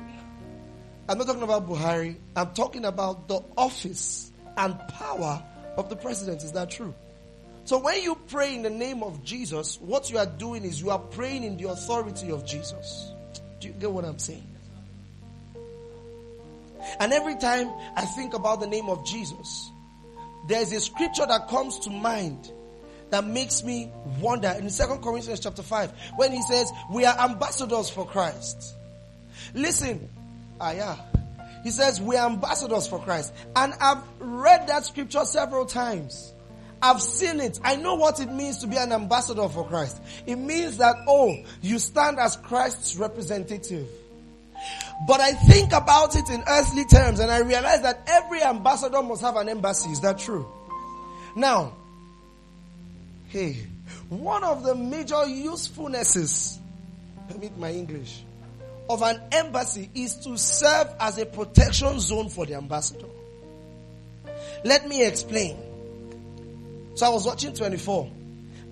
I'm 1.08 1.18
not 1.18 1.26
talking 1.26 1.42
about 1.42 1.68
Buhari. 1.68 2.16
I'm 2.34 2.52
talking 2.52 2.84
about 2.84 3.28
the 3.28 3.40
office 3.56 4.32
and 4.56 4.76
power 4.88 5.42
of 5.76 5.88
the 5.88 5.96
president. 5.96 6.42
Is 6.42 6.52
that 6.52 6.70
true? 6.70 6.94
So 7.64 7.78
when 7.78 8.02
you 8.02 8.16
pray 8.28 8.54
in 8.54 8.62
the 8.62 8.70
name 8.70 9.02
of 9.02 9.22
Jesus, 9.22 9.80
what 9.80 10.10
you 10.10 10.18
are 10.18 10.26
doing 10.26 10.64
is 10.64 10.80
you 10.80 10.90
are 10.90 10.98
praying 10.98 11.44
in 11.44 11.56
the 11.56 11.68
authority 11.68 12.30
of 12.30 12.44
Jesus. 12.44 13.12
Do 13.60 13.68
you 13.68 13.74
get 13.74 13.90
what 13.90 14.04
I'm 14.04 14.18
saying? 14.18 14.46
And 17.00 17.12
every 17.12 17.36
time 17.36 17.68
I 17.96 18.02
think 18.02 18.34
about 18.34 18.60
the 18.60 18.66
name 18.66 18.88
of 18.88 19.04
Jesus, 19.04 19.70
there's 20.48 20.72
a 20.72 20.80
scripture 20.80 21.26
that 21.26 21.48
comes 21.48 21.80
to 21.80 21.90
mind 21.90 22.52
that 23.10 23.26
makes 23.26 23.62
me 23.62 23.90
wonder 24.20 24.48
in 24.58 24.68
2 24.68 24.84
Corinthians 25.02 25.40
chapter 25.40 25.62
5 25.62 25.92
when 26.16 26.32
he 26.32 26.42
says 26.42 26.70
we 26.92 27.04
are 27.04 27.18
ambassadors 27.18 27.88
for 27.88 28.06
Christ. 28.06 28.74
Listen, 29.54 30.08
ah 30.60 30.72
yeah. 30.72 30.96
He 31.62 31.70
says 31.70 32.00
we 32.00 32.16
are 32.16 32.30
ambassadors 32.30 32.86
for 32.86 33.00
Christ. 33.00 33.32
And 33.54 33.74
I've 33.80 34.02
read 34.18 34.68
that 34.68 34.84
scripture 34.84 35.24
several 35.24 35.66
times. 35.66 36.32
I've 36.82 37.00
seen 37.00 37.40
it. 37.40 37.58
I 37.64 37.76
know 37.76 37.94
what 37.94 38.20
it 38.20 38.30
means 38.30 38.58
to 38.58 38.66
be 38.66 38.76
an 38.76 38.92
ambassador 38.92 39.48
for 39.48 39.66
Christ. 39.66 40.00
It 40.26 40.36
means 40.36 40.76
that, 40.78 40.94
oh, 41.08 41.34
you 41.62 41.78
stand 41.78 42.18
as 42.18 42.36
Christ's 42.36 42.96
representative. 42.96 43.88
But 45.06 45.20
I 45.20 45.32
think 45.32 45.72
about 45.72 46.16
it 46.16 46.28
in 46.30 46.42
earthly 46.46 46.84
terms 46.84 47.20
and 47.20 47.30
I 47.30 47.40
realize 47.40 47.82
that 47.82 48.08
every 48.08 48.42
ambassador 48.42 49.02
must 49.02 49.22
have 49.22 49.36
an 49.36 49.48
embassy. 49.48 49.90
Is 49.90 50.00
that 50.00 50.18
true? 50.18 50.46
Now, 51.34 51.74
hey, 53.28 53.56
one 54.08 54.44
of 54.44 54.62
the 54.62 54.74
major 54.74 55.14
usefulnesses, 55.14 56.58
permit 57.28 57.56
my 57.58 57.72
English, 57.72 58.24
of 58.88 59.02
an 59.02 59.20
embassy 59.32 59.90
is 59.94 60.16
to 60.16 60.36
serve 60.38 60.88
as 61.00 61.18
a 61.18 61.26
protection 61.26 61.98
zone 61.98 62.28
for 62.28 62.46
the 62.46 62.54
ambassador. 62.54 63.06
Let 64.64 64.88
me 64.88 65.04
explain. 65.04 65.56
So 66.94 67.06
I 67.06 67.08
was 67.10 67.26
watching 67.26 67.52
24. 67.52 68.10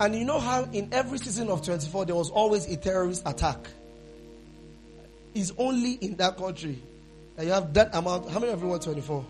And 0.00 0.14
you 0.14 0.24
know 0.24 0.40
how 0.40 0.64
in 0.64 0.88
every 0.92 1.18
season 1.18 1.48
of 1.48 1.64
24 1.64 2.06
there 2.06 2.14
was 2.16 2.30
always 2.30 2.66
a 2.66 2.76
terrorist 2.76 3.22
attack. 3.26 3.58
It's 5.34 5.52
only 5.58 5.92
in 5.92 6.16
that 6.16 6.36
country 6.36 6.80
that 7.36 7.44
you 7.44 7.52
have 7.52 7.74
that 7.74 7.94
amount. 7.94 8.30
How 8.30 8.38
many 8.38 8.52
of 8.52 8.62
you 8.62 8.68
want 8.68 8.82
24? 8.82 9.24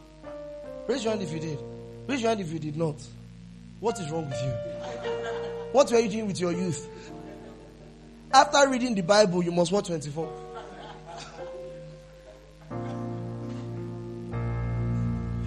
Raise 0.87 1.05
your 1.05 1.13
hand 1.13 1.23
if 1.23 1.33
you 1.33 1.41
did. 1.41 1.59
Raise 2.07 2.21
your 2.21 2.29
hand 2.29 2.41
if 2.41 2.53
you 2.53 2.59
did 2.59 2.77
not. 2.77 2.97
What 3.85 4.01
is 4.01 4.11
wrong 4.11 4.31
with 4.31 4.43
you? 4.43 4.49
What 5.73 5.93
were 5.93 5.99
you 5.99 6.09
doing 6.09 6.27
with 6.27 6.41
your 6.41 6.53
youth? 6.53 6.89
After 8.33 8.67
reading 8.71 8.95
the 8.95 9.03
Bible, 9.03 9.45
you 9.45 9.53
must 9.53 9.73
watch 9.73 9.89
24. 9.89 10.27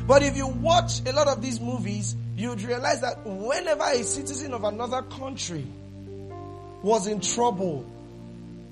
But 0.05 0.21
if 0.21 0.37
you 0.37 0.45
watch 0.45 1.01
a 1.07 1.13
lot 1.13 1.27
of 1.27 1.41
these 1.41 1.59
movies, 1.59 2.15
you'd 2.35 2.61
realize 2.61 3.01
that 3.01 3.25
whenever 3.25 3.85
a 3.85 4.03
citizen 4.03 4.53
of 4.53 4.63
another 4.63 5.01
country 5.01 5.65
was 6.83 7.07
in 7.07 7.21
trouble, 7.21 7.89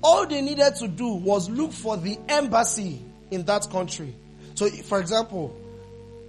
all 0.00 0.28
they 0.28 0.42
needed 0.42 0.76
to 0.76 0.86
do 0.86 1.08
was 1.08 1.50
look 1.50 1.72
for 1.72 1.96
the 1.96 2.16
embassy 2.28 3.00
in 3.32 3.42
that 3.46 3.68
country. 3.68 4.14
So, 4.54 4.68
for 4.68 5.00
example, 5.00 5.58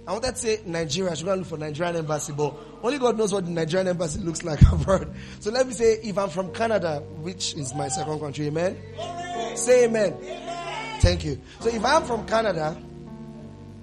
I 0.08 0.12
wanted 0.12 0.36
to 0.36 0.40
say 0.40 0.60
Nigeria, 0.64 1.10
I 1.10 1.14
should 1.16 1.26
go 1.26 1.34
look 1.34 1.46
for 1.46 1.58
Nigerian 1.58 1.96
embassy, 1.96 2.32
but 2.32 2.54
only 2.82 2.96
God 2.98 3.18
knows 3.18 3.30
what 3.30 3.44
the 3.44 3.50
Nigerian 3.50 3.88
embassy 3.88 4.18
looks 4.20 4.42
like 4.42 4.58
abroad. 4.72 5.14
So 5.40 5.50
let 5.50 5.66
me 5.66 5.74
say, 5.74 6.00
if 6.02 6.16
I'm 6.16 6.30
from 6.30 6.50
Canada, 6.54 7.00
which 7.20 7.52
is 7.56 7.74
my 7.74 7.88
second 7.88 8.18
country, 8.18 8.46
amen? 8.46 8.78
amen. 8.98 9.56
Say 9.58 9.84
amen. 9.84 10.14
amen. 10.22 11.00
Thank 11.02 11.26
you. 11.26 11.38
So 11.60 11.68
if 11.68 11.84
I'm 11.84 12.04
from 12.04 12.26
Canada, 12.26 12.74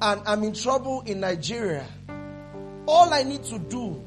and 0.01 0.21
I'm 0.25 0.43
in 0.43 0.55
trouble 0.55 1.03
in 1.05 1.19
Nigeria, 1.19 1.85
all 2.87 3.13
I 3.13 3.21
need 3.21 3.43
to 3.43 3.59
do 3.59 4.03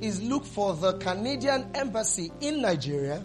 is 0.00 0.22
look 0.22 0.44
for 0.44 0.74
the 0.76 0.92
Canadian 0.98 1.72
embassy 1.74 2.30
in 2.40 2.62
Nigeria, 2.62 3.24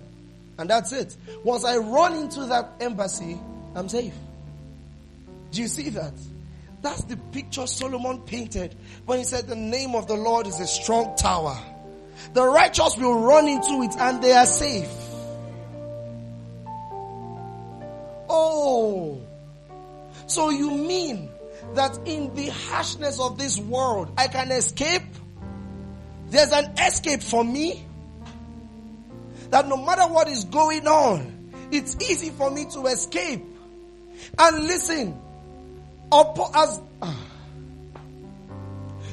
and 0.58 0.68
that's 0.68 0.92
it. 0.92 1.16
Once 1.44 1.64
I 1.64 1.78
run 1.78 2.16
into 2.16 2.46
that 2.46 2.78
embassy, 2.80 3.40
I'm 3.76 3.88
safe. 3.88 4.16
Do 5.52 5.62
you 5.62 5.68
see 5.68 5.90
that? 5.92 6.14
That's 6.82 7.04
the 7.04 7.18
picture 7.18 7.66
Solomon 7.68 8.22
painted 8.22 8.76
when 9.06 9.20
he 9.20 9.24
said, 9.24 9.48
The 9.48 9.56
name 9.56 9.96
of 9.96 10.08
the 10.08 10.16
Lord 10.16 10.48
is 10.48 10.60
a 10.60 10.68
strong 10.68 11.16
tower. 11.16 11.58
The 12.34 12.44
righteous 12.44 12.98
will 12.98 13.20
run 13.20 13.48
into 13.48 13.82
it 13.84 13.96
and 14.00 14.24
they 14.24 14.34
are 14.34 14.46
safe. 14.46 14.90
Oh, 18.30 19.22
so 20.28 20.50
you 20.50 20.72
mean 20.72 21.30
that 21.74 21.98
in 22.06 22.34
the 22.36 22.48
harshness 22.48 23.20
of 23.20 23.38
this 23.38 23.58
world, 23.58 24.12
I 24.18 24.28
can 24.28 24.52
escape. 24.52 25.04
There's 26.30 26.52
an 26.52 26.74
escape 26.78 27.22
for 27.22 27.44
me. 27.44 27.86
That 29.50 29.68
no 29.68 29.78
matter 29.78 30.04
what 30.12 30.28
is 30.28 30.44
going 30.44 30.88
on, 30.88 31.52
it's 31.72 31.96
easy 32.10 32.32
for 32.32 32.52
me 32.52 32.66
to 32.74 32.86
escape. 32.88 33.44
And 34.38 34.64
listen, 34.66 35.20
as 36.12 36.82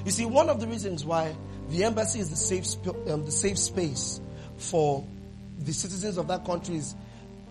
you 0.04 0.10
see, 0.10 0.24
one 0.26 0.48
of 0.50 0.60
the 0.60 0.66
reasons 0.66 1.04
why 1.04 1.34
the 1.70 1.84
embassy 1.84 2.20
is 2.20 2.30
the 2.30 2.36
safe, 2.36 2.76
um, 3.10 3.24
the 3.24 3.32
safe 3.32 3.58
space 3.58 4.20
for 4.58 5.04
the 5.58 5.72
citizens 5.72 6.18
of 6.18 6.28
that 6.28 6.44
country 6.44 6.76
is 6.76 6.94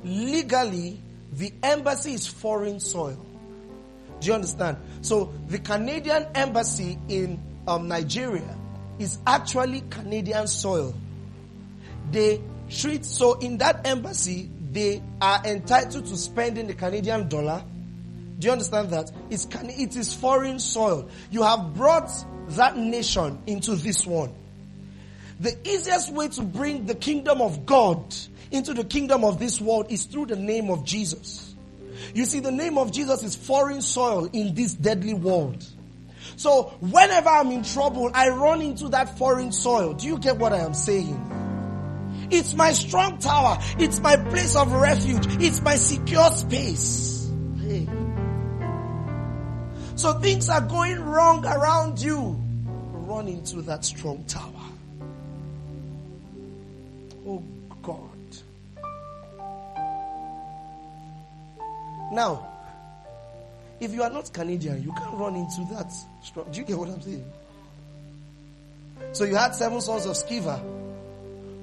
legally 0.03 0.99
the 1.33 1.51
embassy 1.63 2.13
is 2.13 2.27
foreign 2.27 2.79
soil. 2.79 3.17
Do 4.19 4.27
you 4.27 4.33
understand? 4.33 4.77
So 5.01 5.33
the 5.47 5.57
Canadian 5.59 6.27
embassy 6.35 6.97
in 7.09 7.41
um, 7.67 7.87
Nigeria 7.87 8.55
is 8.99 9.17
actually 9.25 9.81
Canadian 9.89 10.47
soil. 10.47 10.93
They 12.11 12.41
treat, 12.69 13.03
so 13.05 13.33
in 13.39 13.57
that 13.57 13.87
embassy, 13.87 14.49
they 14.71 15.01
are 15.21 15.41
entitled 15.45 16.05
to 16.05 16.17
spending 16.17 16.67
the 16.67 16.73
Canadian 16.73 17.27
dollar. 17.27 17.63
Do 18.43 18.47
you 18.47 18.51
understand 18.51 18.89
that? 18.89 19.09
It's, 19.29 19.47
it 19.49 19.95
is 19.95 20.13
foreign 20.13 20.59
soil. 20.59 21.09
You 21.31 21.43
have 21.43 21.75
brought 21.75 22.11
that 22.49 22.75
nation 22.75 23.41
into 23.47 23.73
this 23.75 24.05
one. 24.05 24.33
The 25.39 25.57
easiest 25.65 26.11
way 26.11 26.27
to 26.27 26.41
bring 26.41 26.85
the 26.85 26.93
kingdom 26.93 27.39
of 27.39 27.65
God 27.65 28.13
into 28.51 28.73
the 28.73 28.83
kingdom 28.83 29.23
of 29.23 29.39
this 29.39 29.61
world 29.61 29.85
is 29.93 30.03
through 30.03 30.25
the 30.25 30.35
name 30.35 30.69
of 30.69 30.83
Jesus. 30.83 31.55
You 32.13 32.25
see, 32.25 32.41
the 32.41 32.51
name 32.51 32.77
of 32.77 32.91
Jesus 32.91 33.23
is 33.23 33.33
foreign 33.33 33.81
soil 33.81 34.25
in 34.33 34.53
this 34.53 34.73
deadly 34.73 35.13
world. 35.13 35.65
So 36.35 36.63
whenever 36.81 37.29
I'm 37.29 37.49
in 37.49 37.63
trouble, 37.63 38.11
I 38.13 38.27
run 38.27 38.61
into 38.61 38.89
that 38.89 39.17
foreign 39.17 39.53
soil. 39.53 39.93
Do 39.93 40.05
you 40.05 40.17
get 40.17 40.35
what 40.35 40.51
I 40.51 40.59
am 40.59 40.73
saying? 40.73 42.27
It's 42.29 42.53
my 42.55 42.73
strong 42.73 43.19
tower. 43.19 43.59
It's 43.79 44.01
my 44.01 44.17
place 44.17 44.57
of 44.57 44.69
refuge. 44.73 45.27
It's 45.41 45.61
my 45.61 45.75
secure 45.77 46.29
space. 46.31 47.31
Hey. 47.61 47.87
So 49.95 50.13
things 50.19 50.49
are 50.49 50.61
going 50.61 50.99
wrong 50.99 51.45
around 51.45 51.99
you. 51.99 52.39
Run 52.91 53.27
into 53.27 53.61
that 53.63 53.85
strong 53.85 54.23
tower. 54.25 54.49
Oh 57.27 57.43
God. 57.81 57.99
Now, 62.11 62.47
if 63.79 63.93
you 63.93 64.03
are 64.03 64.09
not 64.09 64.31
Canadian, 64.33 64.83
you 64.83 64.91
can't 64.93 65.13
run 65.15 65.35
into 65.35 65.65
that. 65.73 65.91
Strong. 66.21 66.51
Do 66.51 66.59
you 66.59 66.65
get 66.65 66.77
what 66.77 66.89
I'm 66.89 67.01
saying? 67.01 67.25
So 69.11 69.25
you 69.25 69.35
had 69.35 69.53
seven 69.53 69.81
sons 69.81 70.05
of 70.05 70.13
Sceva 70.13 70.59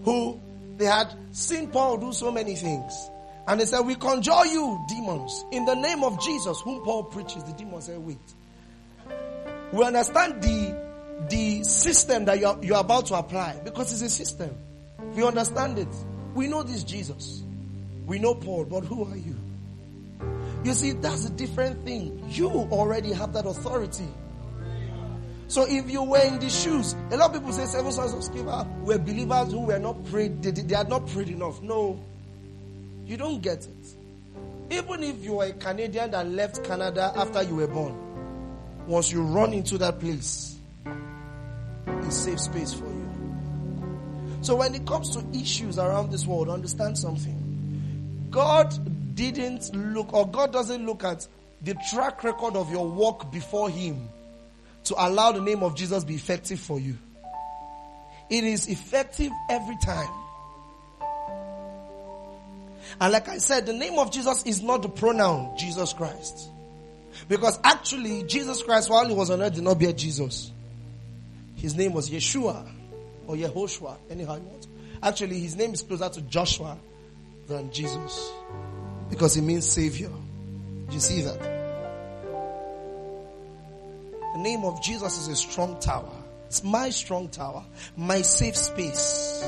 who 0.04 0.40
they 0.76 0.86
had 0.86 1.12
seen 1.32 1.68
Paul 1.68 1.98
do 1.98 2.12
so 2.12 2.30
many 2.30 2.54
things. 2.54 3.10
And 3.50 3.60
they 3.60 3.64
said, 3.66 3.80
We 3.80 3.96
conjure 3.96 4.46
you, 4.46 4.80
demons, 4.86 5.44
in 5.50 5.64
the 5.64 5.74
name 5.74 6.04
of 6.04 6.20
Jesus, 6.20 6.60
whom 6.60 6.84
Paul 6.84 7.02
preaches. 7.02 7.42
The 7.42 7.52
demons 7.52 7.86
said, 7.86 7.98
Wait. 7.98 8.16
We 9.72 9.82
understand 9.84 10.40
the, 10.40 10.80
the 11.28 11.64
system 11.64 12.26
that 12.26 12.38
you're, 12.38 12.56
you're 12.62 12.78
about 12.78 13.06
to 13.06 13.14
apply 13.14 13.60
because 13.64 13.92
it's 13.92 14.02
a 14.02 14.08
system. 14.08 14.56
We 15.16 15.24
understand 15.24 15.80
it. 15.80 15.88
We 16.32 16.46
know 16.46 16.62
this 16.62 16.84
Jesus. 16.84 17.42
We 18.06 18.20
know 18.20 18.36
Paul, 18.36 18.66
but 18.66 18.84
who 18.84 19.04
are 19.04 19.16
you? 19.16 19.36
You 20.62 20.72
see, 20.72 20.92
that's 20.92 21.24
a 21.24 21.30
different 21.30 21.84
thing. 21.84 22.22
You 22.28 22.50
already 22.50 23.12
have 23.12 23.32
that 23.32 23.46
authority. 23.46 24.06
So 25.48 25.66
if 25.68 25.90
you 25.90 26.04
were 26.04 26.24
in 26.24 26.38
the 26.38 26.48
shoes, 26.48 26.94
a 27.10 27.16
lot 27.16 27.30
of 27.30 27.32
people 27.32 27.52
say 27.52 27.66
seven 27.66 27.90
sons 27.90 28.12
of 28.12 28.32
Sceva 28.32 28.82
were 28.82 28.98
believers 28.98 29.50
who 29.50 29.66
were 29.66 29.80
not 29.80 30.04
prayed, 30.04 30.40
they, 30.40 30.52
they 30.52 30.76
had 30.76 30.88
not 30.88 31.08
prayed 31.08 31.30
enough. 31.30 31.60
No, 31.60 32.00
you 33.10 33.16
don't 33.16 33.42
get 33.42 33.66
it. 33.66 34.76
Even 34.76 35.02
if 35.02 35.24
you 35.24 35.40
are 35.40 35.46
a 35.46 35.52
Canadian 35.52 36.12
that 36.12 36.28
left 36.28 36.62
Canada 36.62 37.12
after 37.16 37.42
you 37.42 37.56
were 37.56 37.66
born, 37.66 38.86
once 38.86 39.10
you 39.10 39.22
run 39.22 39.52
into 39.52 39.76
that 39.78 39.98
place, 39.98 40.56
it's 41.86 42.16
safe 42.16 42.38
space 42.38 42.72
for 42.72 42.86
you. 42.86 44.38
So 44.42 44.54
when 44.54 44.76
it 44.76 44.86
comes 44.86 45.10
to 45.16 45.24
issues 45.36 45.76
around 45.76 46.12
this 46.12 46.24
world, 46.24 46.48
understand 46.48 46.96
something. 46.96 48.28
God 48.30 49.16
didn't 49.16 49.74
look, 49.74 50.14
or 50.14 50.28
God 50.28 50.52
doesn't 50.52 50.86
look 50.86 51.02
at 51.02 51.26
the 51.62 51.74
track 51.90 52.22
record 52.22 52.54
of 52.54 52.70
your 52.70 52.88
walk 52.88 53.32
before 53.32 53.68
Him 53.68 54.08
to 54.84 54.94
allow 54.96 55.32
the 55.32 55.42
name 55.42 55.64
of 55.64 55.74
Jesus 55.74 56.04
be 56.04 56.14
effective 56.14 56.60
for 56.60 56.78
you. 56.78 56.96
It 58.30 58.44
is 58.44 58.68
effective 58.68 59.32
every 59.50 59.76
time. 59.84 60.08
And 63.00 63.12
like 63.12 63.28
I 63.28 63.38
said, 63.38 63.66
the 63.66 63.72
name 63.72 63.98
of 63.98 64.10
Jesus 64.10 64.42
is 64.44 64.62
not 64.62 64.82
the 64.82 64.88
pronoun 64.88 65.56
Jesus 65.58 65.92
Christ. 65.92 66.48
Because 67.28 67.58
actually, 67.62 68.22
Jesus 68.24 68.62
Christ, 68.62 68.88
while 68.90 69.06
he 69.06 69.14
was 69.14 69.30
on 69.30 69.42
earth, 69.42 69.54
did 69.54 69.64
not 69.64 69.78
bear 69.78 69.92
Jesus. 69.92 70.50
His 71.56 71.76
name 71.76 71.92
was 71.92 72.08
Yeshua 72.08 72.66
or 73.26 73.36
Yehoshua, 73.36 73.96
anyhow 74.08 74.36
you 74.36 74.42
want. 74.42 74.66
Actually, 75.02 75.38
his 75.40 75.56
name 75.56 75.74
is 75.74 75.82
closer 75.82 76.08
to 76.08 76.22
Joshua 76.22 76.76
than 77.46 77.70
Jesus 77.72 78.32
because 79.10 79.36
it 79.36 79.42
means 79.42 79.66
Savior. 79.66 80.08
Do 80.08 80.94
you 80.94 81.00
see 81.00 81.22
that? 81.22 81.40
The 84.34 84.38
name 84.38 84.64
of 84.64 84.82
Jesus 84.82 85.18
is 85.18 85.28
a 85.28 85.36
strong 85.36 85.78
tower. 85.80 86.12
It's 86.46 86.64
my 86.64 86.90
strong 86.90 87.28
tower, 87.28 87.64
my 87.96 88.22
safe 88.22 88.56
space. 88.56 89.44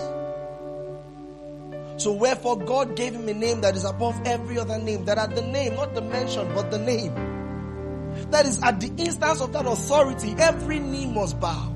So 2.03 2.11
wherefore 2.11 2.59
God 2.59 2.97
gave 2.97 3.13
him 3.13 3.29
a 3.29 3.33
name 3.33 3.61
that 3.61 3.77
is 3.77 3.85
above 3.85 4.21
every 4.25 4.59
other 4.59 4.77
name, 4.77 5.05
that 5.05 5.19
at 5.19 5.37
the 5.37 5.43
name, 5.43 5.77
not 5.77 5.95
the 5.95 6.01
mention, 6.01 6.53
but 6.53 6.73
the 6.73 6.79
name. 6.79 7.15
That 8.33 8.45
is 8.45 8.61
at 8.61 8.81
the 8.81 8.89
instance 8.89 9.41
of 9.41 9.53
that 9.53 9.67
authority, 9.67 10.35
every 10.37 10.81
knee 10.81 11.07
must 11.07 11.39
bow. 11.39 11.73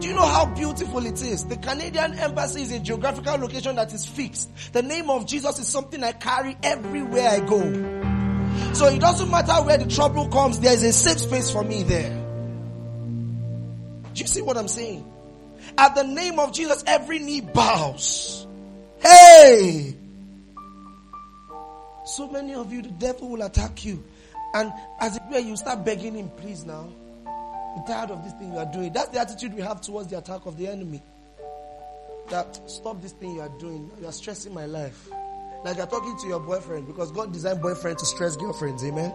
Do 0.00 0.08
you 0.08 0.12
know 0.12 0.26
how 0.26 0.46
beautiful 0.46 1.06
it 1.06 1.22
is? 1.22 1.44
The 1.44 1.56
Canadian 1.56 2.18
embassy 2.18 2.62
is 2.62 2.72
a 2.72 2.80
geographical 2.80 3.36
location 3.36 3.76
that 3.76 3.92
is 3.92 4.04
fixed. 4.04 4.50
The 4.72 4.82
name 4.82 5.08
of 5.08 5.24
Jesus 5.24 5.60
is 5.60 5.68
something 5.68 6.02
I 6.02 6.10
carry 6.10 6.56
everywhere 6.64 7.28
I 7.28 7.38
go. 7.38 7.62
So 8.74 8.86
it 8.86 9.00
doesn't 9.00 9.30
matter 9.30 9.52
where 9.64 9.78
the 9.78 9.86
trouble 9.86 10.26
comes, 10.30 10.58
there 10.58 10.72
is 10.72 10.82
a 10.82 10.92
safe 10.92 11.20
space 11.20 11.48
for 11.48 11.62
me 11.62 11.84
there. 11.84 12.10
Do 14.14 14.20
you 14.20 14.26
see 14.26 14.42
what 14.42 14.56
I'm 14.56 14.66
saying? 14.66 15.08
At 15.76 15.94
the 15.94 16.02
name 16.02 16.40
of 16.40 16.52
Jesus, 16.52 16.82
every 16.88 17.20
knee 17.20 17.40
bows. 17.40 18.37
Hey! 19.00 19.94
So 22.04 22.28
many 22.28 22.54
of 22.54 22.72
you, 22.72 22.82
the 22.82 22.90
devil 22.90 23.28
will 23.28 23.42
attack 23.42 23.84
you. 23.84 24.02
And 24.54 24.72
as 25.00 25.16
it 25.16 25.22
were, 25.30 25.38
you 25.38 25.56
start 25.56 25.84
begging 25.84 26.14
him, 26.14 26.30
please 26.30 26.64
now. 26.64 26.88
I'm 27.26 27.84
tired 27.84 28.10
of 28.10 28.24
this 28.24 28.32
thing 28.34 28.52
you 28.52 28.58
are 28.58 28.66
doing. 28.66 28.92
That's 28.92 29.10
the 29.10 29.20
attitude 29.20 29.54
we 29.54 29.60
have 29.60 29.80
towards 29.80 30.08
the 30.08 30.18
attack 30.18 30.46
of 30.46 30.56
the 30.56 30.66
enemy. 30.66 31.02
That 32.30 32.58
stop 32.68 33.00
this 33.02 33.12
thing 33.12 33.34
you 33.34 33.40
are 33.40 33.52
doing. 33.60 33.90
You 34.00 34.06
are 34.06 34.12
stressing 34.12 34.52
my 34.54 34.66
life. 34.66 35.08
Like 35.64 35.76
you're 35.76 35.86
talking 35.86 36.16
to 36.18 36.26
your 36.26 36.40
boyfriend 36.40 36.86
because 36.86 37.10
God 37.12 37.32
designed 37.32 37.60
boyfriend 37.60 37.98
to 37.98 38.06
stress 38.06 38.36
girlfriends. 38.36 38.84
Amen. 38.84 39.12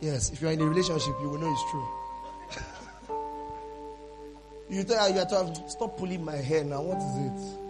Yes, 0.00 0.32
if 0.32 0.40
you're 0.40 0.50
in 0.50 0.60
a 0.60 0.66
relationship, 0.66 1.14
you 1.20 1.28
will 1.28 1.38
know 1.38 1.52
it's 1.52 1.70
true. 1.70 3.16
you 4.70 4.84
tell 4.84 5.06
her 5.06 5.14
you 5.14 5.20
are 5.20 5.26
talking, 5.26 5.68
stop 5.68 5.96
pulling 5.96 6.24
my 6.24 6.36
hair 6.36 6.64
now. 6.64 6.82
What 6.82 6.98
is 6.98 7.62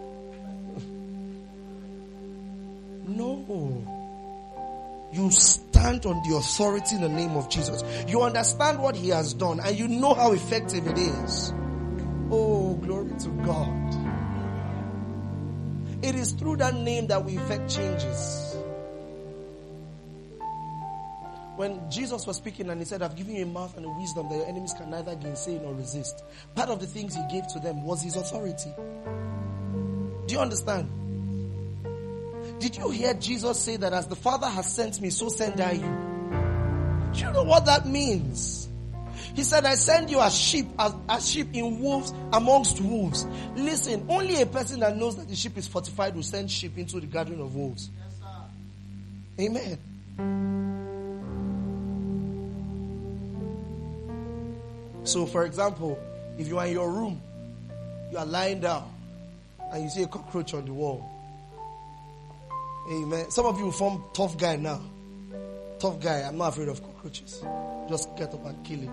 no. 3.15 4.03
You 5.13 5.29
stand 5.29 6.05
on 6.05 6.27
the 6.27 6.35
authority 6.37 6.95
in 6.95 7.01
the 7.01 7.09
name 7.09 7.31
of 7.31 7.47
Jesus. 7.49 7.83
You 8.07 8.23
understand 8.23 8.79
what 8.79 8.95
he 8.95 9.09
has 9.09 9.33
done 9.33 9.59
and 9.59 9.77
you 9.77 9.87
know 9.87 10.13
how 10.13 10.31
effective 10.33 10.87
it 10.87 10.97
is. 10.97 11.53
Oh, 12.31 12.73
glory 12.81 13.11
to 13.19 13.29
God. 13.45 13.93
It 16.03 16.15
is 16.15 16.31
through 16.31 16.57
that 16.57 16.73
name 16.73 17.07
that 17.07 17.23
we 17.23 17.37
effect 17.37 17.69
changes. 17.69 18.55
When 21.55 21.79
Jesus 21.91 22.25
was 22.25 22.37
speaking 22.37 22.71
and 22.71 22.81
he 22.81 22.85
said, 22.85 23.03
I've 23.03 23.15
given 23.15 23.35
you 23.35 23.43
a 23.43 23.45
mouth 23.45 23.77
and 23.77 23.85
a 23.85 23.89
wisdom 23.89 24.27
that 24.29 24.35
your 24.35 24.47
enemies 24.47 24.73
can 24.73 24.89
neither 24.89 25.15
gainsay 25.15 25.59
nor 25.59 25.75
resist. 25.75 26.23
Part 26.55 26.69
of 26.69 26.79
the 26.79 26.87
things 26.87 27.13
he 27.13 27.21
gave 27.31 27.47
to 27.49 27.59
them 27.59 27.83
was 27.83 28.01
his 28.01 28.15
authority. 28.15 28.73
Do 30.25 30.33
you 30.33 30.39
understand? 30.39 30.89
Did 32.63 32.77
you 32.77 32.91
hear 32.91 33.13
Jesus 33.13 33.59
say 33.59 33.75
that 33.75 33.91
as 33.91 34.07
the 34.07 34.15
Father 34.15 34.47
has 34.47 34.73
sent 34.73 35.01
me, 35.01 35.09
so 35.09 35.27
send 35.27 35.59
I 35.59 35.73
you? 35.73 37.11
Do 37.13 37.19
you 37.19 37.33
know 37.33 37.43
what 37.43 37.65
that 37.65 37.85
means? 37.85 38.69
He 39.35 39.43
said, 39.43 39.65
I 39.65 39.75
send 39.75 40.09
you 40.09 40.21
as 40.21 40.33
sheep, 40.33 40.67
as, 40.79 40.95
as 41.09 41.29
sheep 41.29 41.49
in 41.51 41.81
wolves 41.81 42.13
amongst 42.31 42.79
wolves. 42.79 43.25
Listen, 43.57 44.05
only 44.07 44.41
a 44.41 44.45
person 44.45 44.79
that 44.79 44.95
knows 44.95 45.17
that 45.17 45.27
the 45.27 45.35
sheep 45.35 45.57
is 45.57 45.67
fortified 45.67 46.15
will 46.15 46.23
send 46.23 46.49
sheep 46.49 46.77
into 46.77 47.01
the 47.01 47.05
gathering 47.05 47.41
of 47.41 47.53
wolves. 47.53 47.89
Yes, 49.37 49.45
Amen. 49.45 49.77
So, 55.03 55.25
for 55.25 55.45
example, 55.45 55.99
if 56.37 56.47
you 56.47 56.59
are 56.59 56.65
in 56.65 56.71
your 56.71 56.89
room, 56.89 57.21
you 58.09 58.17
are 58.17 58.25
lying 58.25 58.61
down, 58.61 58.89
and 59.69 59.83
you 59.83 59.89
see 59.89 60.03
a 60.03 60.07
cockroach 60.07 60.53
on 60.53 60.63
the 60.63 60.71
wall, 60.73 61.12
Amen. 62.91 63.29
Some 63.31 63.45
of 63.45 63.59
you 63.59 63.71
form 63.71 64.03
tough 64.13 64.37
guy 64.37 64.57
now. 64.57 64.81
Tough 65.79 65.99
guy. 66.01 66.21
I'm 66.21 66.37
not 66.37 66.49
afraid 66.49 66.67
of 66.67 66.81
cockroaches. 66.81 67.43
Just 67.89 68.15
get 68.17 68.33
up 68.33 68.45
and 68.45 68.63
kill 68.65 68.83
it. 68.83 68.89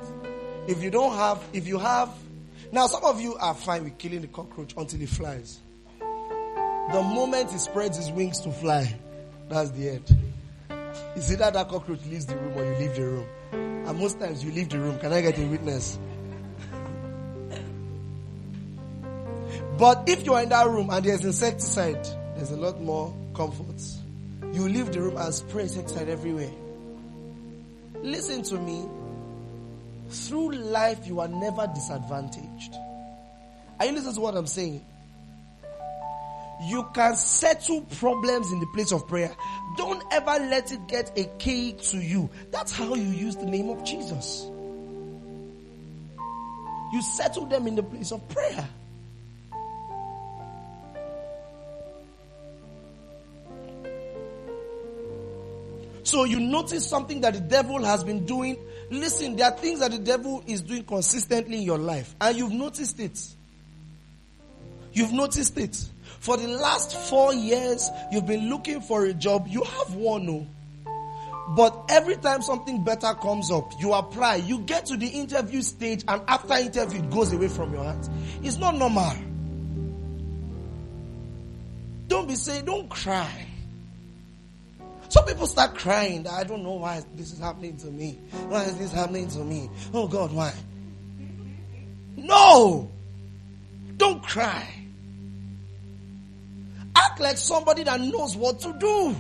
If 0.69 0.83
you 0.83 0.91
don't 0.91 1.15
have, 1.15 1.43
if 1.53 1.67
you 1.67 1.79
have, 1.79 2.15
now 2.73 2.87
some 2.87 3.05
of 3.05 3.21
you 3.21 3.35
are 3.37 3.55
fine 3.55 3.85
with 3.85 3.99
killing 3.99 4.21
the 4.21 4.29
cockroach 4.29 4.75
until 4.77 5.01
it 5.01 5.09
flies. 5.09 5.59
The 5.99 7.03
moment 7.03 7.53
it 7.53 7.59
spreads 7.59 7.99
its 7.99 8.11
wings 8.11 8.41
to 8.41 8.53
fly, 8.53 8.97
that's 9.49 9.71
the 9.71 9.91
end. 9.91 10.17
It's 11.17 11.31
either 11.33 11.51
that 11.51 11.69
cockroach 11.69 12.05
leaves 12.07 12.27
the 12.27 12.37
room 12.37 12.57
or 12.57 12.65
you 12.65 12.79
leave 12.79 12.95
the 12.95 13.03
room. 13.03 13.27
And 13.53 13.99
most 13.99 14.21
times 14.21 14.45
you 14.45 14.53
leave 14.53 14.69
the 14.69 14.79
room. 14.79 14.99
Can 14.99 15.13
I 15.13 15.21
get 15.21 15.39
a 15.39 15.47
witness? 15.47 15.99
but 19.79 20.09
if 20.09 20.25
you 20.25 20.35
are 20.35 20.43
in 20.43 20.49
that 20.51 20.69
room 20.69 20.91
and 20.91 21.05
there's 21.05 21.25
insecticide, 21.25 22.05
there's 22.37 22.53
a 22.53 22.57
lot 22.57 22.81
more 22.81 23.13
comforts. 23.35 23.99
You 24.53 24.69
leave 24.69 24.93
the 24.93 25.01
room 25.01 25.17
and 25.17 25.35
spray 25.35 25.63
insecticide 25.65 26.09
everywhere. 26.09 26.51
Listen 28.03 28.43
to 28.45 28.59
me. 28.59 28.89
Through 30.09 30.53
life, 30.53 31.07
you 31.07 31.21
are 31.21 31.29
never 31.29 31.69
disadvantaged. 31.73 32.75
Are 33.79 33.87
you 33.87 33.93
listening 33.93 34.15
to 34.15 34.21
what 34.21 34.37
I'm 34.37 34.47
saying? 34.47 34.85
You 36.63 36.87
can 36.93 37.17
settle 37.17 37.83
problems 37.83 38.53
in 38.53 38.61
the 38.61 38.67
place 38.67 38.93
of 38.93 39.07
prayer. 39.09 39.35
Don't 39.77 40.03
ever 40.13 40.45
let 40.45 40.73
it 40.73 40.87
get 40.89 41.17
a 41.17 41.25
key 41.39 41.73
to 41.73 41.97
you. 41.99 42.29
That's 42.51 42.73
how 42.73 42.95
you 42.95 43.03
use 43.03 43.37
the 43.37 43.47
name 43.47 43.71
of 43.71 43.83
Jesus. 43.85 44.47
You 46.93 47.01
settle 47.03 47.47
them 47.47 47.67
in 47.67 47.77
the 47.77 47.83
place 47.83 48.13
of 48.13 48.29
prayer. 48.29 48.69
So 56.11 56.25
you 56.25 56.41
notice 56.41 56.89
something 56.89 57.21
that 57.21 57.35
the 57.35 57.41
devil 57.41 57.85
has 57.85 58.03
been 58.03 58.27
doing. 58.27 58.57
Listen, 58.91 59.37
there 59.37 59.47
are 59.47 59.57
things 59.57 59.79
that 59.79 59.93
the 59.93 59.99
devil 59.99 60.43
is 60.45 60.61
doing 60.61 60.83
consistently 60.83 61.59
in 61.59 61.63
your 61.63 61.79
life, 61.79 62.17
and 62.21 62.37
you've 62.37 62.51
noticed 62.51 62.99
it. 62.99 63.17
You've 64.93 65.13
noticed 65.13 65.57
it. 65.57 65.77
For 66.19 66.37
the 66.37 66.49
last 66.49 66.97
four 67.09 67.33
years, 67.33 67.89
you've 68.11 68.27
been 68.27 68.51
looking 68.51 68.81
for 68.81 69.05
a 69.05 69.15
job. 69.15 69.47
You 69.47 69.63
have 69.63 69.95
one, 69.95 70.27
no. 70.27 70.49
But 71.51 71.85
every 71.91 72.17
time 72.17 72.43
something 72.43 72.83
better 72.83 73.15
comes 73.15 73.53
up, 73.53 73.71
you 73.79 73.93
apply, 73.93 74.37
you 74.37 74.59
get 74.63 74.87
to 74.87 74.97
the 74.97 75.07
interview 75.07 75.63
stage, 75.63 76.03
and 76.09 76.23
after 76.27 76.55
interview, 76.55 77.05
it 77.05 77.11
goes 77.11 77.33
away 77.33 77.47
from 77.47 77.73
your 77.73 77.85
hands. 77.85 78.11
It's 78.43 78.57
not 78.57 78.75
normal. 78.75 79.15
Don't 82.09 82.27
be 82.27 82.35
saying, 82.35 82.65
don't 82.65 82.89
cry. 82.89 83.47
Some 85.11 85.25
people 85.27 85.49
start 85.49 85.75
crying 85.75 86.27
I 86.29 86.45
don't 86.45 86.63
know 86.63 86.75
why 86.75 87.03
this 87.17 87.33
is 87.33 87.41
happening 87.41 87.77
to 87.79 87.89
me. 87.89 88.19
Why 88.49 88.63
is 88.63 88.77
this 88.79 88.93
happening 88.93 89.29
to 89.29 89.39
me? 89.41 89.69
Oh 89.93 90.07
God, 90.07 90.33
why? 90.33 90.53
No! 92.17 92.91
Don't 93.97 94.23
cry. 94.23 94.67
Act 96.95 97.21
like 97.21 97.37
somebody 97.37 97.83
that 97.83 98.01
knows 98.01 98.37
what 98.37 98.61
to 98.61 98.73
do. 98.79 99.17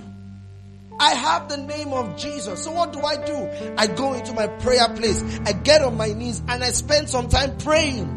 I 1.00 1.10
have 1.10 1.48
the 1.48 1.56
name 1.56 1.92
of 1.92 2.16
Jesus. 2.16 2.62
So 2.62 2.70
what 2.72 2.92
do 2.92 3.00
I 3.00 3.16
do? 3.24 3.74
I 3.76 3.88
go 3.88 4.12
into 4.12 4.32
my 4.32 4.46
prayer 4.46 4.88
place. 4.90 5.24
I 5.44 5.52
get 5.52 5.82
on 5.82 5.96
my 5.96 6.12
knees 6.12 6.40
and 6.46 6.62
I 6.62 6.70
spend 6.70 7.08
some 7.08 7.28
time 7.28 7.56
praying. 7.58 8.16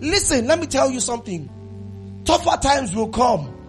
Listen, 0.00 0.46
let 0.48 0.58
me 0.58 0.66
tell 0.66 0.90
you 0.90 0.98
something. 0.98 2.22
Tougher 2.24 2.58
times 2.60 2.94
will 2.96 3.08
come. 3.08 3.59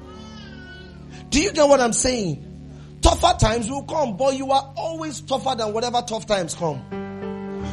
Do 1.32 1.42
you 1.42 1.54
get 1.54 1.68
what 1.68 1.80
I'm 1.80 1.94
saying? 1.94 3.00
Tougher 3.02 3.38
times 3.40 3.70
will 3.70 3.84
come, 3.84 4.18
but 4.18 4.36
you 4.36 4.52
are 4.52 4.74
always 4.76 5.22
tougher 5.22 5.56
than 5.56 5.74
whatever 5.74 6.04
tough 6.06 6.26
times 6.28 6.54
come. 6.54 6.84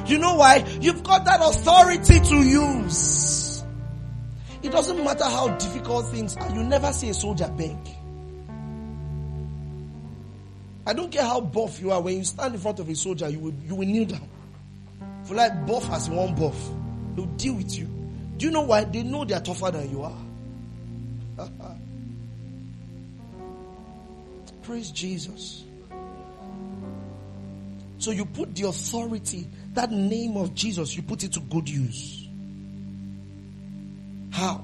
You 0.06 0.18
know 0.18 0.36
why? 0.36 0.64
You've 0.80 1.02
got 1.02 1.24
that 1.24 1.40
authority 1.42 2.20
to 2.20 2.36
use. 2.36 3.64
It 4.62 4.70
doesn't 4.70 5.02
matter 5.04 5.24
how 5.24 5.48
difficult 5.48 6.06
things 6.06 6.36
are. 6.36 6.54
You 6.54 6.62
never 6.62 6.92
see 6.92 7.10
a 7.10 7.14
soldier 7.14 7.48
beg. 7.48 7.76
I 10.86 10.92
don't 10.92 11.10
care 11.10 11.24
how 11.24 11.40
buff 11.40 11.80
you 11.80 11.90
are. 11.90 12.00
When 12.00 12.16
you 12.16 12.24
stand 12.24 12.54
in 12.54 12.60
front 12.60 12.78
of 12.78 12.88
a 12.88 12.94
soldier, 12.94 13.28
you 13.28 13.40
will, 13.40 13.54
you 13.66 13.74
will 13.74 13.86
kneel 13.86 14.06
down. 14.06 14.28
For 15.24 15.34
like 15.34 15.66
buff 15.66 15.90
as 15.90 16.08
one 16.08 16.36
buff. 16.36 16.56
They'll 17.16 17.26
deal 17.26 17.54
with 17.54 17.76
you. 17.76 17.86
Do 18.36 18.46
you 18.46 18.52
know 18.52 18.62
why? 18.62 18.84
They 18.84 19.02
know 19.02 19.24
they're 19.24 19.40
tougher 19.40 19.72
than 19.72 19.90
you 19.90 20.02
are. 20.04 20.16
Praise 24.68 24.90
Jesus. 24.90 25.64
So 27.96 28.10
you 28.10 28.26
put 28.26 28.54
the 28.54 28.68
authority, 28.68 29.48
that 29.72 29.90
name 29.90 30.36
of 30.36 30.54
Jesus, 30.54 30.94
you 30.94 31.02
put 31.02 31.24
it 31.24 31.32
to 31.32 31.40
good 31.40 31.66
use. 31.66 32.28
How? 34.30 34.62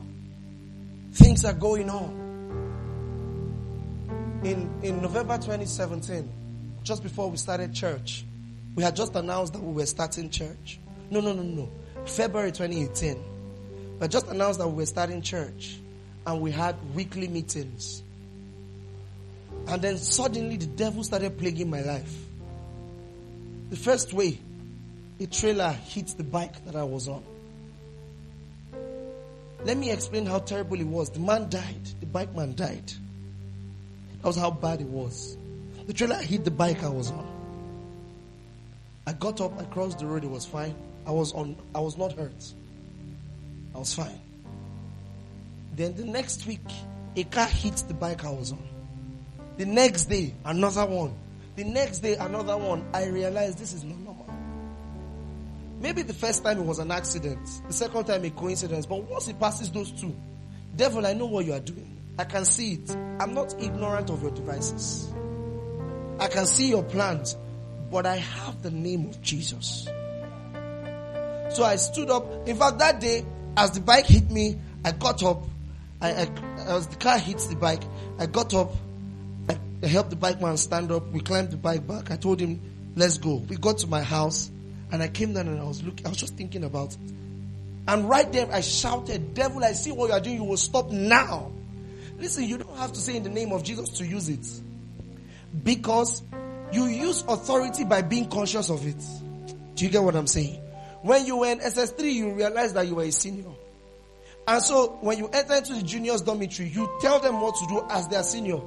Things 1.13 1.47
are 1.47 1.55
going 1.55 1.89
on. 1.89 2.21
In, 4.45 4.71
in 4.83 5.01
November 5.01 5.37
2017, 5.39 6.31
just 6.83 7.03
before 7.03 7.31
we 7.31 7.39
started 7.39 7.73
church, 7.73 8.27
we 8.75 8.83
had 8.83 8.95
just 8.95 9.17
announced 9.17 9.55
that 9.55 9.63
we 9.63 9.73
were 9.73 9.87
starting 9.87 10.29
church. 10.29 10.79
No, 11.09 11.21
no, 11.21 11.33
no, 11.33 11.43
no. 11.43 11.71
February 12.05 12.53
2018. 12.53 13.99
We 14.01 14.09
just 14.09 14.27
announced 14.27 14.59
that 14.59 14.69
we 14.69 14.75
were 14.75 14.87
starting 14.87 15.23
church 15.23 15.79
and 16.27 16.43
we 16.43 16.51
had 16.51 16.77
weekly 16.95 17.27
meetings. 17.27 18.04
And 19.67 19.81
then 19.83 19.99
suddenly 19.99 20.57
the 20.57 20.67
devil 20.67 21.03
started 21.03 21.39
plaguing 21.39 21.71
my 21.71 21.83
life. 21.83 22.15
The 23.71 23.77
first 23.77 24.13
way, 24.13 24.39
a 25.21 25.27
trailer 25.27 25.73
hit 25.73 26.09
the 26.17 26.25
bike 26.25 26.65
that 26.67 26.77
I 26.77 26.85
was 26.85 27.09
on. 27.09 27.25
Let 29.65 29.79
me 29.79 29.91
explain 29.91 30.27
how 30.27 30.41
terrible 30.41 30.79
it 30.79 30.87
was. 30.87 31.11
The 31.11 31.21
man 31.21 31.49
died. 31.49 31.89
The 32.01 32.07
bike 32.07 32.35
man 32.37 32.55
died. 32.55 32.93
That 34.21 34.27
was 34.27 34.37
how 34.37 34.51
bad 34.51 34.81
it 34.81 34.87
was. 34.87 35.37
The 35.87 35.93
trailer 35.93 36.17
hit 36.17 36.45
the 36.45 36.51
bike 36.51 36.83
I 36.83 36.89
was 36.89 37.11
on. 37.11 37.27
I 39.07 39.13
got 39.13 39.41
up, 39.41 39.59
I 39.59 39.65
crossed 39.65 39.99
the 39.99 40.07
road, 40.07 40.25
it 40.25 40.31
was 40.31 40.47
fine. 40.47 40.75
I 41.07 41.11
was 41.11 41.33
on 41.35 41.57
I 41.75 41.81
was 41.81 41.99
not 41.99 42.13
hurt. 42.13 42.53
I 43.75 43.79
was 43.79 43.93
fine. 43.93 44.21
Then 45.75 45.95
the 45.95 46.05
next 46.05 46.47
week, 46.47 46.61
a 47.17 47.25
car 47.25 47.47
hit 47.47 47.77
the 47.89 47.95
bike 47.95 48.25
I 48.25 48.31
was 48.31 48.53
on. 48.53 48.74
The 49.57 49.67
next 49.67 50.07
day, 50.07 50.35
another 50.45 50.87
one. 50.87 51.15
The 51.57 51.65
next 51.65 52.01
day, 52.01 52.17
another 52.17 52.57
one. 52.57 52.85
I 52.93 53.07
realized 53.07 53.59
this 53.59 53.73
is 53.73 53.85
not 53.85 53.99
normal. 53.99 54.27
Maybe 55.81 56.03
the 56.03 56.15
first 56.15 56.43
time 56.43 56.59
it 56.59 56.65
was 56.65 56.79
an 56.79 56.91
accident, 56.91 57.39
the 57.67 57.73
second 57.73 58.07
time 58.07 58.25
a 58.25 58.31
coincidence, 58.31 58.87
but 58.87 59.03
once 59.05 59.29
it 59.29 59.39
passes 59.39 59.71
those 59.71 59.91
two, 59.93 60.15
devil, 60.77 61.07
I 61.07 61.13
know 61.13 61.27
what 61.27 61.45
you 61.45 61.53
are 61.53 61.61
doing. 61.61 61.91
I 62.19 62.25
can 62.25 62.45
see 62.45 62.75
it. 62.75 62.91
I'm 63.21 63.35
not 63.35 63.55
ignorant 63.61 64.09
of 64.11 64.23
your 64.23 64.31
devices. 64.31 65.13
I 66.19 66.29
can 66.29 66.47
see 66.47 66.69
your 66.71 66.85
plans, 66.85 67.37
but 67.91 68.07
I 68.07 68.17
have 68.17 68.63
the 68.63 68.71
name 68.71 69.07
of 69.09 69.21
Jesus. 69.21 69.87
So 71.51 71.65
I 71.65 71.77
stood 71.77 72.11
up. 72.11 72.49
In 72.49 72.57
fact, 72.57 72.79
that 72.79 73.01
day, 73.01 73.25
as 73.57 73.73
the 73.73 73.81
bike 73.81 74.07
hit 74.07 74.31
me, 74.31 74.59
I 74.85 74.93
got 74.93 75.23
up. 75.23 75.45
I, 76.01 76.11
I 76.11 76.29
as 76.67 76.87
the 76.87 76.97
car 76.97 77.19
hits 77.19 77.47
the 77.47 77.57
bike, 77.57 77.83
I 78.19 78.27
got 78.27 78.55
up. 78.55 78.73
I 79.85 79.87
helped 79.87 80.11
the 80.11 80.17
bike 80.17 80.41
man 80.41 80.57
stand 80.57 80.91
up. 80.91 81.13
We 81.13 81.21
climbed 81.21 81.51
the 81.51 81.59
bike 81.59 81.87
back. 81.87 82.11
I 82.11 82.17
told 82.17 82.41
him, 82.41 82.61
"Let's 82.97 83.19
go." 83.19 83.37
We 83.37 83.57
got 83.57 83.79
to 83.79 83.87
my 83.87 84.03
house, 84.03 84.51
and 84.91 85.03
I 85.03 85.09
came 85.09 85.35
down 85.35 85.47
and 85.47 85.61
I 85.61 85.65
was 85.65 85.83
looking. 85.83 86.07
I 86.07 86.09
was 86.09 86.19
just 86.19 86.35
thinking 86.37 86.65
about 86.65 86.93
it. 86.93 86.99
And 87.87 88.09
right 88.09 88.33
there, 88.33 88.51
I 88.51 88.63
shouted, 88.63 89.35
"Devil! 89.35 89.63
I 89.63 89.73
see 89.73 89.93
what 89.93 90.07
you 90.07 90.15
are 90.15 90.21
doing. 90.21 90.37
You 90.37 90.45
will 90.45 90.57
stop 90.57 90.91
now." 90.91 91.53
Listen, 92.19 92.45
you 92.45 92.57
don't 92.57 92.79
have 92.79 92.93
to 92.95 93.01
say 93.01 93.17
in 93.17 93.25
the 93.25 93.29
name 93.29 93.53
of 93.53 93.63
Jesus 93.63 93.91
to 93.99 94.07
use 94.07 94.31
it, 94.31 94.47
because 95.63 96.23
you 96.73 96.87
use 96.87 97.23
authority 97.29 97.85
by 97.85 98.01
being 98.01 98.31
conscious 98.31 98.71
of 98.71 98.87
it. 98.87 98.97
Do 99.75 99.85
you 99.85 99.91
get 99.91 100.03
what 100.03 100.17
I'm 100.17 100.27
saying? 100.27 100.61
When 101.03 101.27
you 101.27 101.37
were 101.37 101.49
in 101.49 101.61
SS3, 101.61 102.11
you 102.11 102.33
realized 102.33 102.75
that 102.77 102.87
you 102.87 102.95
were 102.95 103.03
a 103.03 103.13
senior. 103.13 103.51
And 104.49 104.63
so 104.63 104.99
when 105.03 105.19
you 105.19 105.29
enter 105.29 105.57
into 105.57 105.75
the 105.75 105.83
juniors 105.83 106.23
dormitory, 106.23 106.71
you 106.71 106.89
tell 107.03 107.19
them 107.21 107.41
what 107.41 107.57
to 107.57 107.67
do 107.67 107.83
as 107.91 108.09
their 108.09 108.23
senior. 108.23 108.61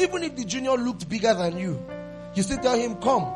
Even 0.00 0.22
if 0.22 0.36
the 0.36 0.44
junior 0.44 0.72
looked 0.76 1.08
bigger 1.08 1.34
than 1.34 1.58
you, 1.58 1.84
you 2.34 2.42
still 2.42 2.58
tell 2.58 2.76
him, 2.76 2.96
come. 2.96 3.32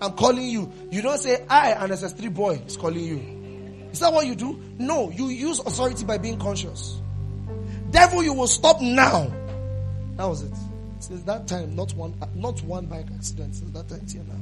I'm 0.00 0.12
calling 0.12 0.48
you. 0.48 0.72
You 0.90 1.02
don't 1.02 1.18
say, 1.18 1.44
I, 1.48 1.72
an 1.72 1.90
SS3 1.90 2.34
boy, 2.34 2.62
is 2.66 2.76
calling 2.76 3.04
you. 3.04 3.88
Is 3.92 4.00
that 4.00 4.12
what 4.12 4.26
you 4.26 4.34
do? 4.34 4.60
No, 4.78 5.10
you 5.10 5.28
use 5.28 5.60
authority 5.60 6.04
by 6.04 6.18
being 6.18 6.38
conscious. 6.38 7.00
Devil, 7.90 8.22
you 8.22 8.32
will 8.32 8.48
stop 8.48 8.80
now. 8.80 9.30
That 10.16 10.24
was 10.24 10.42
it. 10.42 10.54
Since 10.98 11.22
that 11.24 11.46
time, 11.46 11.76
not 11.76 11.92
one, 11.94 12.14
not 12.34 12.62
one 12.62 12.86
bike 12.86 13.06
accident. 13.14 13.54
Since 13.54 13.70
that 13.72 13.88
time, 13.88 14.06
here 14.08 14.22
now. 14.26 14.34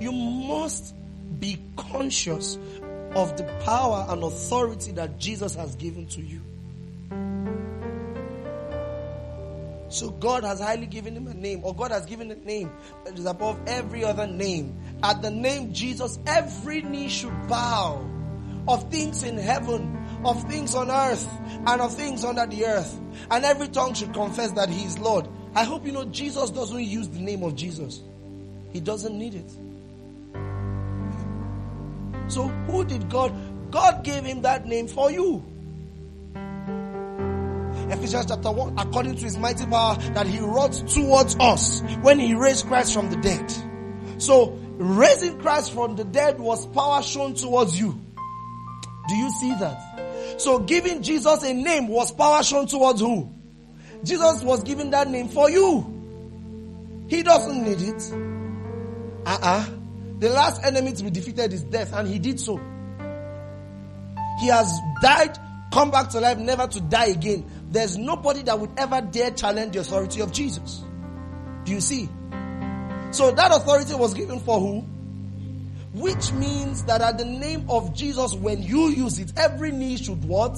You 0.00 0.12
must 0.12 0.94
be 1.38 1.60
conscious 1.76 2.58
of 3.14 3.36
the 3.36 3.44
power 3.64 4.06
and 4.08 4.22
authority 4.22 4.92
that 4.92 5.18
Jesus 5.18 5.54
has 5.54 5.76
given 5.76 6.06
to 6.08 6.20
you. 6.20 6.40
So 9.88 10.10
God 10.10 10.42
has 10.44 10.58
highly 10.58 10.86
given 10.86 11.14
him 11.14 11.26
a 11.26 11.34
name, 11.34 11.60
or 11.64 11.74
God 11.74 11.90
has 11.90 12.06
given 12.06 12.30
a 12.30 12.34
name 12.34 12.72
that 13.04 13.18
is 13.18 13.26
above 13.26 13.60
every 13.66 14.04
other 14.04 14.26
name. 14.26 14.74
At 15.02 15.20
the 15.20 15.30
name 15.30 15.74
Jesus, 15.74 16.18
every 16.26 16.80
knee 16.80 17.08
should 17.08 17.46
bow 17.46 18.02
of 18.66 18.90
things 18.90 19.22
in 19.22 19.36
heaven, 19.36 19.94
of 20.24 20.42
things 20.48 20.74
on 20.74 20.90
earth, 20.90 21.28
and 21.66 21.80
of 21.80 21.94
things 21.94 22.24
under 22.24 22.46
the 22.46 22.64
earth. 22.64 22.98
And 23.30 23.44
every 23.44 23.68
tongue 23.68 23.92
should 23.92 24.14
confess 24.14 24.52
that 24.52 24.70
he 24.70 24.84
is 24.84 24.98
Lord. 24.98 25.28
I 25.54 25.64
hope 25.64 25.84
you 25.84 25.92
know 25.92 26.06
Jesus 26.06 26.48
doesn't 26.48 26.82
use 26.82 27.08
the 27.08 27.20
name 27.20 27.42
of 27.42 27.54
Jesus. 27.54 28.00
He 28.72 28.80
doesn't 28.80 29.18
need 29.18 29.34
it. 29.34 29.52
So 32.32 32.48
who 32.48 32.84
did 32.84 33.10
God? 33.10 33.70
God 33.70 34.04
gave 34.04 34.24
him 34.24 34.40
that 34.42 34.64
name 34.64 34.88
for 34.88 35.10
you. 35.10 35.44
Ephesians 37.90 38.24
chapter 38.26 38.50
1, 38.50 38.78
according 38.78 39.16
to 39.16 39.24
his 39.24 39.36
mighty 39.36 39.66
power 39.66 39.96
that 40.14 40.26
he 40.26 40.38
wrought 40.38 40.72
towards 40.88 41.36
us 41.38 41.82
when 42.00 42.18
he 42.18 42.34
raised 42.34 42.66
Christ 42.66 42.94
from 42.94 43.10
the 43.10 43.16
dead. 43.16 43.52
So 44.16 44.58
raising 44.78 45.38
Christ 45.40 45.74
from 45.74 45.96
the 45.96 46.04
dead 46.04 46.38
was 46.38 46.66
power 46.68 47.02
shown 47.02 47.34
towards 47.34 47.78
you. 47.78 48.00
Do 49.08 49.14
you 49.14 49.30
see 49.30 49.54
that? 49.60 50.40
So 50.40 50.58
giving 50.58 51.02
Jesus 51.02 51.42
a 51.42 51.52
name 51.52 51.88
was 51.88 52.12
power 52.12 52.42
shown 52.42 52.66
towards 52.66 53.00
who? 53.00 53.30
Jesus 54.04 54.42
was 54.42 54.62
given 54.62 54.90
that 54.90 55.10
name 55.10 55.28
for 55.28 55.50
you. 55.50 57.04
He 57.08 57.22
doesn't 57.22 57.62
need 57.62 57.82
it. 57.82 58.12
Uh-uh. 59.26 59.81
The 60.22 60.30
last 60.30 60.62
enemy 60.62 60.92
to 60.92 61.02
be 61.02 61.10
defeated 61.10 61.52
is 61.52 61.64
death, 61.64 61.92
and 61.92 62.06
he 62.06 62.20
did 62.20 62.38
so. 62.38 62.56
He 64.38 64.46
has 64.46 64.78
died, 65.00 65.36
come 65.72 65.90
back 65.90 66.10
to 66.10 66.20
life, 66.20 66.38
never 66.38 66.68
to 66.68 66.80
die 66.80 67.06
again. 67.06 67.44
There's 67.72 67.98
nobody 67.98 68.42
that 68.44 68.60
would 68.60 68.70
ever 68.76 69.00
dare 69.00 69.32
challenge 69.32 69.72
the 69.72 69.80
authority 69.80 70.20
of 70.20 70.30
Jesus. 70.30 70.84
Do 71.64 71.72
you 71.72 71.80
see? 71.80 72.08
So 73.10 73.32
that 73.32 73.50
authority 73.50 73.96
was 73.96 74.14
given 74.14 74.38
for 74.38 74.60
who? 74.60 74.82
Which 76.00 76.30
means 76.34 76.84
that 76.84 77.00
at 77.00 77.18
the 77.18 77.24
name 77.24 77.66
of 77.68 77.92
Jesus, 77.92 78.32
when 78.32 78.62
you 78.62 78.90
use 78.90 79.18
it, 79.18 79.32
every 79.36 79.72
knee 79.72 79.96
should 79.96 80.24
what? 80.24 80.56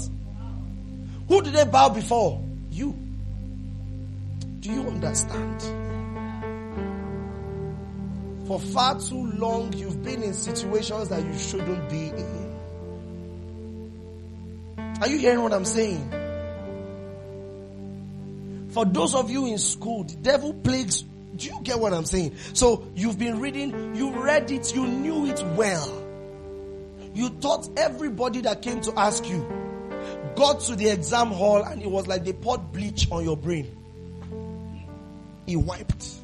Who 1.29 1.41
do 1.41 1.51
they 1.51 1.65
bow 1.65 1.89
before? 1.89 2.45
You. 2.69 2.95
Do 4.61 4.71
you 4.71 4.83
understand? 4.83 5.84
For 8.47 8.61
far 8.61 8.99
too 9.01 9.33
long, 9.33 9.73
you've 9.73 10.03
been 10.03 10.23
in 10.23 10.35
situations 10.35 11.09
that 11.09 11.25
you 11.25 11.39
shouldn't 11.39 11.89
be 11.89 12.09
in. 12.09 12.55
Are 15.01 15.09
you 15.09 15.19
hearing 15.19 15.43
what 15.43 15.53
I'm 15.53 15.65
saying? 15.65 16.11
For 18.71 18.85
those 18.85 19.15
of 19.15 19.31
you 19.31 19.47
in 19.47 19.59
school, 19.59 20.05
the 20.05 20.17
devil 20.17 20.53
plagues. 20.53 21.05
Do 21.37 21.47
you 21.47 21.61
get 21.63 21.81
what 21.81 21.93
I'm 21.93 22.05
saying? 22.05 22.37
So 22.53 22.87
you've 22.95 23.19
been 23.19 23.41
reading, 23.41 23.95
you 23.97 24.11
read 24.11 24.51
it, 24.51 24.75
you 24.75 24.87
knew 24.87 25.27
it 25.27 25.43
well. 25.57 26.03
You 27.13 27.31
taught 27.31 27.69
everybody 27.77 28.41
that 28.43 28.63
came 28.63 28.81
to 28.83 28.93
ask 28.99 29.29
you 29.29 29.45
got 30.37 30.61
to 30.61 30.77
the 30.77 30.89
exam 30.89 31.29
hall 31.29 31.63
and 31.63 31.83
it 31.83 31.91
was 31.91 32.07
like 32.07 32.25
they 32.25 32.33
poured 32.33 32.73
bleach 32.73 33.11
on 33.11 33.25
your 33.25 33.37
brain. 33.37 33.77
He 35.47 35.57
wiped. 35.57 36.24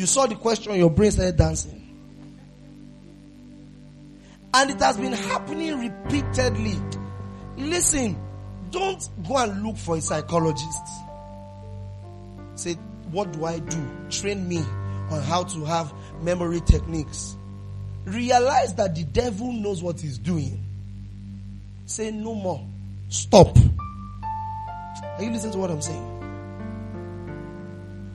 You 0.00 0.06
saw 0.06 0.24
the 0.24 0.34
question, 0.34 0.76
your 0.76 0.88
brain 0.88 1.10
started 1.10 1.36
dancing. 1.36 1.76
And 4.54 4.70
it 4.70 4.80
has 4.80 4.96
been 4.96 5.12
happening 5.12 5.78
repeatedly. 5.78 6.78
Listen, 7.58 8.18
don't 8.70 9.06
go 9.28 9.36
and 9.36 9.62
look 9.62 9.76
for 9.76 9.98
a 9.98 10.00
psychologist. 10.00 10.86
Say, 12.54 12.76
what 13.10 13.30
do 13.34 13.44
I 13.44 13.58
do? 13.58 13.90
Train 14.08 14.48
me 14.48 14.56
on 15.10 15.20
how 15.20 15.44
to 15.44 15.66
have 15.66 15.92
memory 16.22 16.62
techniques. 16.62 17.36
Realize 18.06 18.74
that 18.76 18.94
the 18.94 19.04
devil 19.04 19.52
knows 19.52 19.82
what 19.82 20.00
he's 20.00 20.16
doing. 20.16 20.64
Say 21.84 22.10
no 22.10 22.34
more. 22.34 22.66
Stop. 23.10 23.54
Are 23.58 25.22
you 25.22 25.30
listening 25.30 25.52
to 25.52 25.58
what 25.58 25.70
I'm 25.70 25.82
saying? 25.82 26.16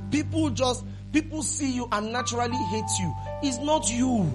People 0.10 0.50
just 0.50 0.84
People 1.16 1.44
see 1.44 1.72
you 1.72 1.88
and 1.94 2.12
naturally 2.12 2.58
hate 2.72 2.84
you. 3.00 3.16
It's 3.42 3.58
not 3.60 3.90
you. 3.90 4.30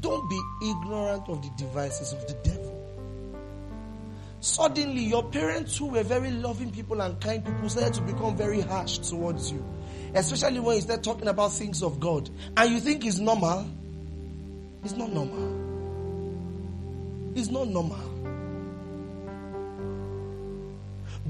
Don't 0.00 0.30
be 0.30 0.40
ignorant 0.62 1.28
of 1.28 1.42
the 1.42 1.50
devices 1.58 2.14
of 2.14 2.26
the 2.26 2.32
devil. 2.42 2.80
Suddenly, 4.40 5.02
your 5.02 5.24
parents, 5.24 5.76
who 5.76 5.88
were 5.88 6.04
very 6.04 6.30
loving 6.30 6.70
people 6.70 7.02
and 7.02 7.20
kind 7.20 7.44
people, 7.44 7.68
started 7.68 7.92
to 7.92 8.00
become 8.00 8.34
very 8.34 8.62
harsh 8.62 8.96
towards 8.96 9.52
you. 9.52 9.62
Especially 10.14 10.58
when 10.58 10.76
you 10.76 10.80
start 10.80 11.02
talking 11.02 11.28
about 11.28 11.52
things 11.52 11.82
of 11.82 12.00
God. 12.00 12.30
And 12.56 12.72
you 12.72 12.80
think 12.80 13.04
it's 13.04 13.18
normal. 13.18 13.68
It's 14.82 14.94
not 14.94 15.12
normal. 15.12 15.52
It's 17.36 17.50
not 17.50 17.68
normal. 17.68 18.13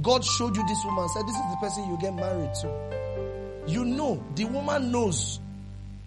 God 0.04 0.24
showed 0.24 0.54
you 0.56 0.66
this 0.66 0.84
woman, 0.84 1.08
said, 1.08 1.26
This 1.26 1.34
is 1.34 1.50
the 1.50 1.56
person 1.60 1.90
you 1.90 1.98
get 1.98 2.14
married 2.14 2.54
to. 2.60 3.64
You 3.66 3.84
know, 3.84 4.22
the 4.34 4.44
woman 4.44 4.92
knows. 4.92 5.40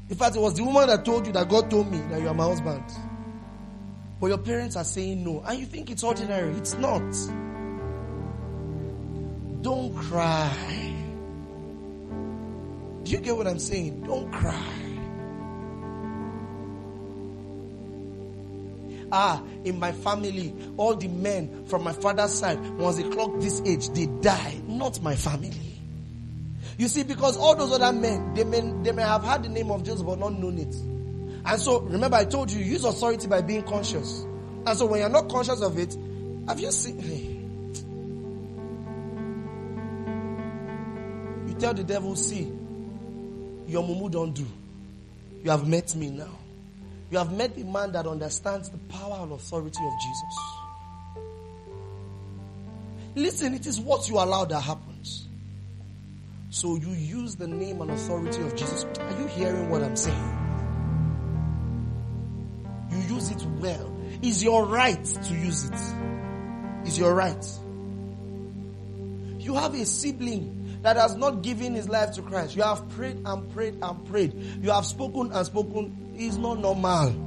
In 0.09 0.15
fact, 0.15 0.35
it 0.35 0.39
was 0.39 0.53
the 0.53 0.63
woman 0.63 0.87
that 0.87 1.03
told 1.03 1.25
you 1.25 1.33
that 1.33 1.49
God 1.49 1.69
told 1.69 1.91
me 1.91 1.97
that 2.09 2.21
you 2.21 2.27
are 2.27 2.33
my 2.33 2.45
husband. 2.45 2.83
But 4.21 4.27
your 4.27 4.37
parents 4.37 4.75
are 4.75 4.83
saying 4.83 5.23
no, 5.23 5.43
and 5.45 5.59
you 5.59 5.65
think 5.65 5.89
it's 5.89 6.03
ordinary. 6.03 6.53
It's 6.53 6.75
not. 6.75 7.01
Don't 9.61 9.95
cry. 9.95 10.53
Do 13.03 13.11
you 13.11 13.17
get 13.17 13.35
what 13.35 13.47
I'm 13.47 13.59
saying? 13.59 14.03
Don't 14.03 14.31
cry. 14.31 14.86
Ah, 19.11 19.41
in 19.63 19.79
my 19.79 19.91
family, 19.91 20.53
all 20.75 20.95
the 20.95 21.07
men 21.07 21.65
from 21.65 21.83
my 21.83 21.93
father's 21.93 22.33
side, 22.33 22.59
once 22.77 22.97
they 22.97 23.09
clock 23.09 23.39
this 23.39 23.61
age, 23.65 23.89
they 23.89 24.05
die. 24.21 24.59
Not 24.67 25.01
my 25.01 25.15
family. 25.15 25.67
You 26.77 26.87
see, 26.87 27.03
because 27.03 27.37
all 27.37 27.55
those 27.55 27.71
other 27.71 27.97
men, 27.97 28.33
they 28.35 28.43
may, 28.43 28.61
they 28.83 28.91
may 28.91 29.01
have 29.01 29.23
had 29.23 29.43
the 29.43 29.49
name 29.49 29.71
of 29.71 29.83
Jesus 29.83 30.03
but 30.03 30.19
not 30.19 30.33
known 30.33 30.57
it. 30.59 30.75
And 31.45 31.61
so, 31.61 31.79
remember, 31.81 32.17
I 32.17 32.25
told 32.25 32.51
you, 32.51 32.63
use 32.63 32.83
authority 32.83 33.27
by 33.27 33.41
being 33.41 33.63
conscious. 33.63 34.25
And 34.65 34.77
so, 34.77 34.85
when 34.85 34.99
you're 34.99 35.09
not 35.09 35.29
conscious 35.29 35.61
of 35.61 35.77
it, 35.79 35.97
have 36.47 36.59
you 36.59 36.71
seen? 36.71 36.99
Hey. 36.99 37.33
You 41.47 41.53
tell 41.57 41.73
the 41.73 41.83
devil, 41.83 42.15
see, 42.15 42.43
your 43.67 43.83
mumu 43.83 44.11
don't 44.11 44.33
do. 44.33 44.45
You 45.43 45.51
have 45.51 45.67
met 45.67 45.95
me 45.95 46.09
now. 46.09 46.37
You 47.09 47.17
have 47.17 47.31
met 47.31 47.55
the 47.55 47.63
man 47.63 47.93
that 47.93 48.05
understands 48.05 48.69
the 48.69 48.77
power 48.77 49.19
and 49.21 49.31
authority 49.31 49.83
of 49.83 49.93
Jesus. 50.01 50.37
Listen, 53.15 53.53
it 53.53 53.65
is 53.65 53.79
what 53.79 54.09
you 54.09 54.15
allow 54.15 54.45
that 54.45 54.61
happens. 54.61 55.27
So 56.49 56.75
you 56.75 56.89
use 56.89 57.35
the 57.35 57.47
name 57.47 57.81
and 57.81 57.91
authority 57.91 58.41
of 58.41 58.55
Jesus. 58.55 58.85
Are 58.99 59.21
you 59.21 59.27
hearing 59.27 59.69
what 59.69 59.83
I'm 59.83 59.95
saying? 59.95 60.37
You 62.91 63.15
use 63.15 63.31
it 63.31 63.43
well. 63.59 63.93
It's 64.21 64.43
your 64.43 64.65
right 64.65 65.03
to 65.03 65.33
use 65.33 65.65
it. 65.65 65.79
It's 66.85 66.97
your 66.97 67.13
right. 67.13 67.45
You 69.39 69.55
have 69.55 69.73
a 69.73 69.85
sibling 69.85 70.79
that 70.81 70.97
has 70.97 71.15
not 71.15 71.41
given 71.41 71.73
his 71.73 71.87
life 71.87 72.13
to 72.13 72.21
Christ. 72.21 72.55
You 72.55 72.63
have 72.63 72.87
prayed 72.89 73.21
and 73.25 73.51
prayed 73.53 73.77
and 73.81 74.05
prayed. 74.05 74.33
You 74.61 74.71
have 74.71 74.85
spoken 74.85 75.31
and 75.31 75.45
spoken. 75.45 76.06
It's 76.17 76.37
not 76.37 76.59
normal. 76.59 77.25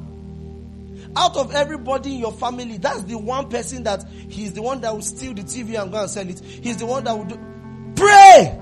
Out 1.17 1.37
of 1.37 1.55
everybody 1.55 2.15
in 2.15 2.21
your 2.21 2.33
family, 2.33 2.79
that's 2.79 3.03
the 3.05 3.19
one 3.19 3.49
person 3.49 3.83
that 3.85 4.05
he's 4.29 4.53
the 4.53 4.63
one 4.63 4.81
that 4.83 4.93
will 4.95 5.03
steal 5.03 5.35
the 5.35 5.43
TV 5.43 5.81
and 5.81 5.91
go 5.91 6.03
and 6.03 6.11
sell 6.11 6.29
it. 6.29 6.41
He's 6.41 6.77
the 6.77 6.87
one 6.87 7.05
that 7.05 7.17
will 7.17 7.25
do. 7.25 7.39
Pray! 7.97 8.59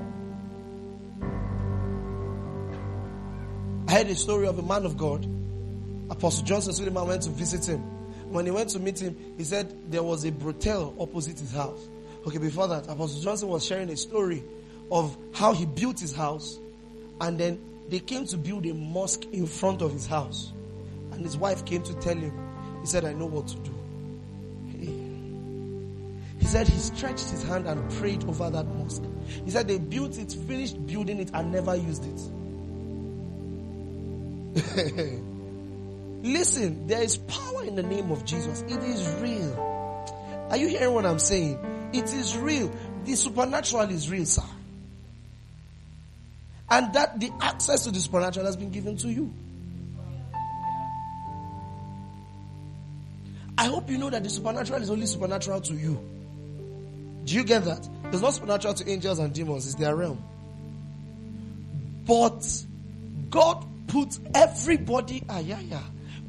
I 3.87 3.93
heard 3.93 4.07
a 4.09 4.15
story 4.15 4.47
of 4.47 4.59
a 4.59 4.63
man 4.63 4.85
of 4.85 4.97
God. 4.97 5.27
Apostle 6.11 6.45
Johnson 6.45 6.73
Suleman 6.73 7.07
went 7.07 7.23
to 7.23 7.31
visit 7.31 7.67
him. 7.67 7.81
When 8.31 8.45
he 8.45 8.51
went 8.51 8.71
to 8.71 8.79
meet 8.79 8.99
him, 8.99 9.17
he 9.37 9.45
said 9.45 9.91
there 9.91 10.03
was 10.03 10.25
a 10.25 10.33
brothel 10.33 10.95
opposite 10.99 11.39
his 11.39 11.53
house. 11.53 11.89
Okay, 12.27 12.39
before 12.39 12.69
that, 12.69 12.87
Apostle 12.89 13.23
Johnson 13.23 13.49
was 13.49 13.65
sharing 13.65 13.89
a 13.91 13.97
story 13.97 14.43
of 14.91 15.17
how 15.33 15.53
he 15.55 15.65
built 15.65 16.01
his 16.01 16.15
house 16.15 16.59
and 17.21 17.39
then 17.39 17.59
they 17.89 18.01
came 18.01 18.27
to 18.27 18.37
build 18.37 18.67
a 18.67 18.75
mosque 18.75 19.25
in 19.33 19.47
front 19.47 19.83
of 19.83 19.93
his 19.93 20.07
house. 20.07 20.53
And 21.13 21.25
his 21.25 21.37
wife 21.37 21.65
came 21.65 21.83
to 21.83 21.95
tell 21.95 22.17
him, 22.17 22.33
he 22.81 22.87
said, 22.87 23.05
I 23.05 23.13
know 23.13 23.27
what 23.27 23.49
to 23.49 23.57
do. 23.57 23.75
He 26.39 26.47
said 26.47 26.69
he 26.69 26.79
stretched 26.79 27.31
his 27.31 27.43
hand 27.43 27.67
and 27.67 27.91
prayed 27.93 28.25
over 28.25 28.49
that 28.49 28.67
mosque. 28.67 29.03
He 29.45 29.51
said 29.51 29.69
they 29.69 29.79
built 29.79 30.19
it, 30.19 30.33
finished 30.33 30.87
building 30.87 31.19
it, 31.19 31.31
and 31.35 31.53
never 31.53 31.75
used 31.75 32.05
it. 32.05 32.21
Listen, 36.23 36.87
there 36.87 37.03
is 37.03 37.17
power 37.17 37.65
in 37.65 37.75
the 37.75 37.83
name 37.83 38.11
of 38.11 38.25
Jesus. 38.25 38.63
It 38.63 38.83
is 38.83 39.09
real. 39.21 40.47
Are 40.51 40.57
you 40.57 40.69
hearing 40.69 40.95
what 40.95 41.07
I'm 41.07 41.19
saying? 41.19 41.59
It 41.93 42.13
is 42.13 42.37
real. 42.37 42.73
The 43.05 43.15
supernatural 43.15 43.91
is 43.91 44.11
real, 44.11 44.27
sir. 44.27 44.43
And 46.71 46.93
that 46.93 47.19
the 47.19 47.33
access 47.41 47.85
to 47.85 47.91
the 47.91 48.01
supernatural 48.01 48.47
has 48.47 48.57
been 48.57 48.71
given 48.71 48.97
to 48.99 49.09
you. 49.09 49.33
I 53.57 53.65
hope 53.65 53.91
you 53.91 53.99
know 53.99 54.11
that 54.11 54.23
the 54.23 54.31
supernatural 54.31 54.83
is 54.83 54.91
only 54.91 55.07
supernatural 55.07 55.61
to 55.63 55.75
you. 55.75 55.99
Do 57.25 57.35
you 57.35 57.43
get 57.43 57.65
that? 57.65 57.89
It's 58.05 58.23
not 58.23 58.35
supernatural 58.35 58.75
to 58.75 58.89
angels 58.89 59.19
and 59.19 59.33
demons, 59.33 59.67
it's 59.67 59.75
their 59.75 59.97
realm. 59.97 60.23
But 62.07 62.47
God 63.29 63.67
put 63.89 64.19
everybody, 64.35 65.25
ah, 65.29 65.41
yeah, 65.41 65.61
yeah. 65.61 65.83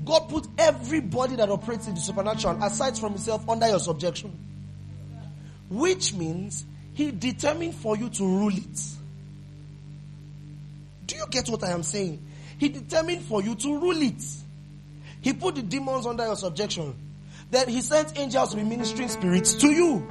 God 0.04 0.28
put 0.28 0.47
everybody 0.58 1.36
that 1.36 1.49
operates 1.49 1.88
in 1.88 1.93
the 1.93 2.02
supernatural, 2.02 2.62
aside 2.63 2.97
from 2.97 3.13
himself, 3.13 3.47
under 3.47 3.67
your 3.67 3.80
subjection. 3.80 4.32
Which 5.69 6.13
means 6.13 6.65
he 6.93 7.12
determined 7.12 7.75
for 7.75 7.95
you 7.95 8.10
to 8.10 8.23
rule 8.23 8.56
it. 8.56 8.98
Do 11.10 11.15
you 11.15 11.26
get 11.32 11.50
what 11.50 11.63
I 11.63 11.72
am 11.72 11.82
saying? 11.82 12.24
He 12.60 12.69
determined 12.69 13.24
for 13.24 13.41
you 13.41 13.56
to 13.56 13.80
rule 13.80 14.00
it. 14.00 14.24
He 15.22 15.34
put 15.34 15.56
the 15.56 15.63
demons 15.63 16.06
under 16.06 16.24
your 16.24 16.36
subjection. 16.36 16.93
Then 17.50 17.67
he 17.67 17.82
sent 17.82 18.15
angels 18.19 18.52
to 18.52 18.58
be 18.58 18.63
ministering 18.63 19.10
spirits 19.10 19.56
to 19.56 19.72
you. 19.72 20.08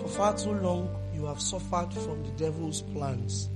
For 0.00 0.08
far 0.08 0.36
too 0.36 0.50
long, 0.50 0.90
you 1.14 1.26
have 1.26 1.40
suffered 1.40 1.94
from 1.94 2.24
the 2.24 2.30
devil's 2.30 2.82
plans. 2.82 3.48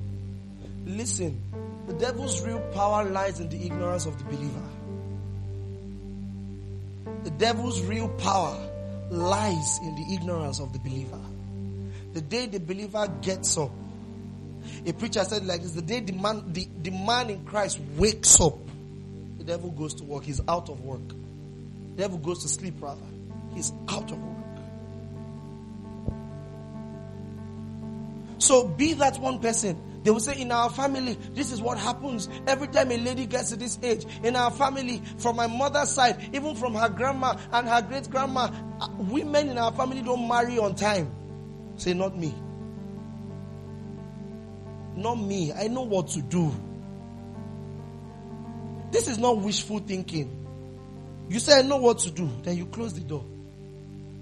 Listen, 0.85 1.43
the 1.89 1.95
devil's 1.95 2.41
real 2.47 2.61
power 2.73 3.03
lies 3.11 3.41
in 3.41 3.49
the 3.49 3.67
ignorance 3.67 4.07
of 4.07 4.17
the 4.17 4.25
believer. 4.27 4.69
The 7.25 7.31
devil's 7.31 7.83
real 7.83 8.09
power 8.11 8.57
lies 9.11 9.79
in 9.83 9.95
the 9.95 10.14
ignorance 10.14 10.61
of 10.61 10.73
the 10.73 10.79
believer. 10.79 11.21
The 12.12 12.21
day 12.21 12.47
the 12.47 12.61
believer 12.61 13.07
gets 13.21 13.57
up, 13.59 13.71
a 14.85 14.92
preacher 14.92 15.25
said 15.25 15.47
like 15.47 15.62
this, 15.62 15.73
the 15.73 15.83
day 15.83 16.01
the 16.01 16.12
man, 16.12 16.53
the, 16.53 16.66
the 16.83 16.90
man 16.90 17.31
in 17.31 17.45
Christ 17.45 17.79
wakes 17.97 18.40
up, 18.40 18.59
the 19.38 19.45
devil 19.45 19.71
goes 19.71 19.95
to 19.95 20.05
work. 20.05 20.25
He's 20.25 20.40
out 20.49 20.69
of 20.69 20.81
work. 20.81 21.09
The 21.09 22.03
devil 22.03 22.19
goes 22.19 22.42
to 22.42 22.49
sleep 22.49 22.75
rather. 22.81 23.01
He's 23.55 23.73
out 23.88 24.11
of 24.11 24.19
work. 24.19 24.37
So 28.38 28.69
be 28.69 28.95
that 28.95 29.19
one 29.19 29.38
person. 29.40 29.96
They 30.07 30.12
will 30.12 30.21
say 30.21 30.40
in 30.40 30.53
our 30.53 30.71
family, 30.71 31.19
this 31.35 31.51
is 31.51 31.61
what 31.61 31.79
happens 31.79 32.29
every 32.47 32.69
time 32.69 32.92
a 32.92 32.97
lady 32.97 33.27
gets 33.27 33.51
to 33.51 33.57
this 33.57 33.77
age. 33.83 34.07
In 34.23 34.37
our 34.37 34.53
family, 34.53 35.03
from 35.19 35.35
my 35.35 35.49
mother's 35.49 35.90
side, 35.90 36.31
even 36.33 36.55
from 36.55 36.75
her 36.75 36.88
grandma 36.88 37.37
and 37.51 37.69
her 37.69 37.83
great 37.83 38.09
grandma, 38.09 38.49
uh, 38.81 38.87
women 38.99 39.49
in 39.49 39.59
our 39.59 39.73
family 39.73 40.03
don't 40.03 40.29
marry 40.29 40.61
on 40.61 40.77
time. 40.77 41.11
Say, 41.77 41.92
not 41.92 42.16
me. 42.16 42.33
Not 44.95 45.16
me. 45.16 45.53
I 45.53 45.66
know 45.66 45.83
what 45.83 46.07
to 46.11 46.23
do. 46.23 46.55
This 48.92 49.09
is 49.09 49.19
not 49.19 49.38
wishful 49.38 49.81
thinking. 49.81 50.47
You 51.29 51.40
say, 51.40 51.59
I 51.59 51.62
know 51.62 51.79
what 51.79 51.99
to 51.99 52.12
do. 52.12 52.31
Then 52.45 52.57
you 52.57 52.66
close 52.66 52.95
the 52.95 53.01
door 53.01 53.25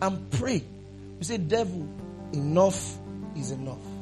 and 0.00 0.30
pray. 0.30 0.64
You 1.18 1.24
say, 1.24 1.36
Devil, 1.36 1.86
enough 2.32 2.96
is 3.36 3.50
enough. 3.50 3.93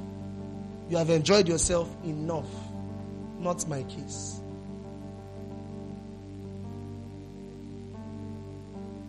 You 0.93 0.99
have 0.99 1.09
enjoyed 1.09 1.49
yourself 1.49 1.89
enough. 2.05 2.51
Not 3.39 3.67
my 3.67 3.83
case. 3.85 4.43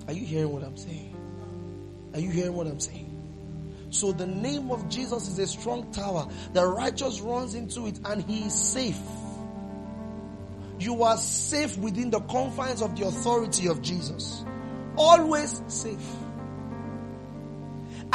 Are 0.08 0.13
you 0.13 0.26
hearing 0.26 0.54
what 0.54 0.63
I'm 0.63 0.78
saying? 0.78 1.13
Are 2.13 2.22
you 2.22 2.30
hearing 2.30 2.54
what 2.54 2.67
I'm 2.67 2.80
saying? 2.80 3.10
So 3.89 4.13
the 4.13 4.26
name 4.26 4.72
of 4.72 4.88
Jesus 4.88 5.28
is 5.28 5.38
a 5.39 5.46
strong 5.46 5.91
tower. 5.91 6.30
The 6.54 6.65
righteous 6.65 7.19
runs 7.19 7.54
into 7.54 7.88
it 7.88 8.00
and 8.06 8.24
he 8.24 8.46
is 8.46 8.54
safe. 8.54 9.02
You 10.80 11.04
are 11.04 11.17
safe 11.17 11.78
within 11.78 12.12
the 12.12 12.22
confines 12.22 12.82
of 12.82 12.98
the 12.98 13.08
authority 13.08 13.67
of 13.67 13.82
Jesus. 13.82 14.46
always 14.96 15.62
safe. 15.67 16.00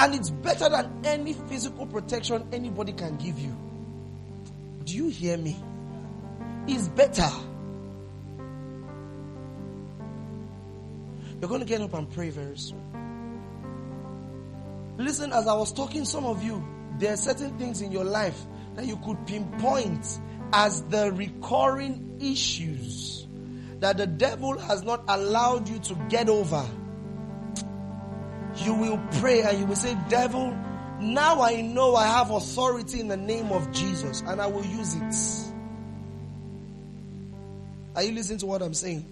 And 0.01 0.15
it's 0.15 0.31
better 0.31 0.69
than 0.69 1.01
any 1.05 1.33
physical 1.33 1.85
protection 1.85 2.47
anybody 2.53 2.93
can 2.93 3.17
give 3.17 3.37
you. 3.37 3.57
Do 4.85 4.95
you 4.95 5.09
hear 5.09 5.37
me? 5.37 5.57
It's 6.69 6.87
better. 6.87 7.29
You're 11.41 11.49
going 11.49 11.63
to 11.63 11.67
get 11.67 11.81
up 11.81 11.95
and 11.95 12.09
pray 12.11 12.31
very 12.31 12.57
soon. 12.57 12.81
Listen, 14.99 15.33
as 15.33 15.49
I 15.49 15.55
was 15.55 15.73
talking, 15.73 16.05
some 16.05 16.25
of 16.25 16.45
you, 16.45 16.65
there 16.99 17.15
are 17.15 17.17
certain 17.17 17.59
things 17.59 17.81
in 17.81 17.91
your 17.91 18.05
life 18.05 18.41
that 18.77 18.87
you 18.87 18.97
could 18.99 19.27
pinpoint 19.27 20.21
as 20.53 20.83
the 20.83 21.11
recurring 21.13 22.19
issues 22.21 23.27
that 23.81 23.97
the 23.97 24.07
devil 24.07 24.57
has 24.59 24.85
not 24.85 25.03
allowed 25.09 25.69
you 25.69 25.81
to 25.81 25.95
get 26.09 26.29
over. 26.29 26.65
You 28.64 28.75
will 28.75 29.01
pray 29.21 29.42
and 29.42 29.59
you 29.59 29.66
will 29.66 29.77
say, 29.77 29.97
Devil, 30.09 30.57
now 31.01 31.42
I 31.42 31.61
know 31.61 31.94
I 31.94 32.07
have 32.07 32.31
authority 32.31 33.01
in 33.01 33.09
the 33.09 33.16
name 33.16 33.53
of 33.53 33.71
Jesus 33.73 34.23
and 34.27 34.40
I 34.40 34.47
will 34.47 34.64
use 34.64 34.94
it. 34.94 35.55
Are 37.97 38.03
you 38.03 38.12
listening 38.12 38.38
to 38.38 38.47
what 38.47 38.62
I'm 38.62 38.75
saying? 38.75 39.05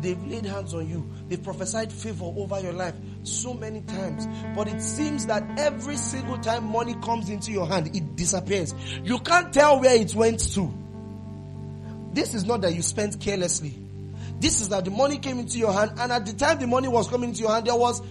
They've 0.00 0.26
laid 0.26 0.46
hands 0.46 0.74
on 0.74 0.88
you. 0.88 1.08
They've 1.28 1.42
prophesied 1.42 1.92
favor 1.92 2.24
over 2.24 2.58
your 2.60 2.72
life 2.72 2.94
so 3.22 3.52
many 3.52 3.82
times. 3.82 4.26
But 4.56 4.68
it 4.68 4.80
seems 4.80 5.26
that 5.26 5.44
every 5.58 5.96
single 5.96 6.38
time 6.38 6.64
money 6.64 6.94
comes 7.02 7.28
into 7.28 7.52
your 7.52 7.66
hand, 7.66 7.94
it 7.94 8.16
disappears. 8.16 8.74
You 9.04 9.18
can't 9.18 9.52
tell 9.52 9.80
where 9.80 9.94
it 9.94 10.14
went 10.14 10.40
to. 10.54 10.72
This 12.12 12.34
is 12.34 12.44
not 12.44 12.62
that 12.62 12.74
you 12.74 12.82
spent 12.82 13.20
carelessly. 13.20 13.74
This 14.40 14.62
is 14.62 14.70
that 14.70 14.86
the 14.86 14.90
money 14.90 15.18
came 15.18 15.38
into 15.38 15.58
your 15.58 15.72
hand, 15.72 15.92
and 15.98 16.10
at 16.10 16.24
the 16.24 16.32
time 16.32 16.58
the 16.58 16.66
money 16.66 16.88
was 16.88 17.08
coming 17.08 17.28
into 17.28 17.42
your 17.42 17.52
hand, 17.52 17.66
there 17.66 17.76
was 17.76 18.02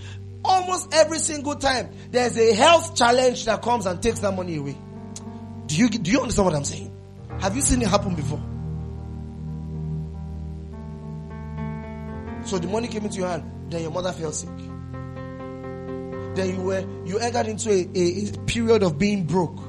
almost 0.45 0.93
every 0.93 1.19
single 1.19 1.55
time 1.55 1.89
there's 2.11 2.37
a 2.37 2.53
health 2.53 2.95
challenge 2.95 3.45
that 3.45 3.61
comes 3.61 3.85
and 3.85 4.01
takes 4.01 4.19
that 4.19 4.35
money 4.35 4.57
away. 4.57 4.77
Do 5.65 5.75
you 5.75 5.89
do 5.89 6.11
you 6.11 6.21
understand 6.21 6.45
what 6.45 6.55
I'm 6.55 6.63
saying? 6.65 6.95
Have 7.39 7.55
you 7.55 7.61
seen 7.61 7.81
it 7.81 7.87
happen 7.87 8.15
before? 8.15 8.41
So 12.45 12.57
the 12.57 12.67
money 12.67 12.87
came 12.87 13.03
into 13.03 13.19
your 13.19 13.27
hand, 13.27 13.71
then 13.71 13.81
your 13.81 13.91
mother 13.91 14.11
fell 14.11 14.31
sick. 14.31 14.49
Then 16.35 16.55
you 16.55 16.61
were 16.61 16.85
you 17.05 17.17
entered 17.17 17.47
into 17.47 17.71
a, 17.71 17.89
a, 17.95 18.29
a 18.29 18.45
period 18.45 18.83
of 18.83 18.99
being 18.99 19.25
broke. 19.25 19.59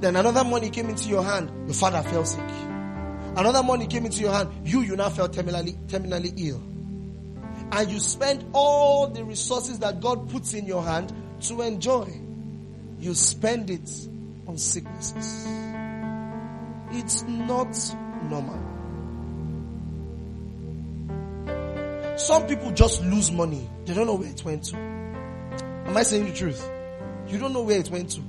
Then 0.00 0.16
another 0.16 0.44
money 0.44 0.70
came 0.70 0.88
into 0.88 1.08
your 1.08 1.24
hand, 1.24 1.50
your 1.66 1.74
father 1.74 2.02
fell 2.08 2.24
sick. 2.24 2.48
Another 3.36 3.62
money 3.62 3.86
came 3.86 4.04
into 4.04 4.20
your 4.20 4.32
hand, 4.32 4.50
you 4.64 4.82
you 4.82 4.96
now 4.96 5.08
felt 5.08 5.32
terminally 5.32 5.74
terminally 5.86 6.32
ill. 6.38 6.62
And 7.72 7.90
you 7.90 8.00
spend 8.00 8.44
all 8.52 9.08
the 9.08 9.24
resources 9.24 9.78
that 9.78 10.00
God 10.00 10.28
puts 10.28 10.52
in 10.52 10.66
your 10.66 10.82
hand 10.82 11.12
to 11.42 11.62
enjoy. 11.62 12.12
You 12.98 13.14
spend 13.14 13.70
it 13.70 13.90
on 14.46 14.58
sicknesses. 14.58 15.46
It's 16.90 17.22
not 17.22 17.74
normal. 18.28 18.72
Some 22.18 22.46
people 22.46 22.70
just 22.72 23.02
lose 23.02 23.32
money. 23.32 23.68
They 23.86 23.94
don't 23.94 24.06
know 24.06 24.14
where 24.14 24.28
it 24.28 24.44
went 24.44 24.64
to. 24.64 24.76
Am 24.76 25.96
I 25.96 26.02
saying 26.02 26.26
the 26.26 26.34
truth? 26.34 26.70
You 27.28 27.38
don't 27.38 27.54
know 27.54 27.62
where 27.62 27.78
it 27.78 27.90
went 27.90 28.10
to. 28.10 28.20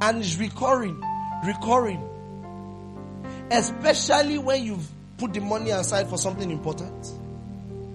And 0.00 0.18
it's 0.18 0.36
recurring, 0.36 1.00
recurring. 1.44 2.02
Especially 3.50 4.38
when 4.38 4.64
you've 4.64 4.88
put 5.18 5.32
the 5.32 5.40
money 5.40 5.70
aside 5.70 6.08
for 6.08 6.18
something 6.18 6.50
important. 6.50 7.12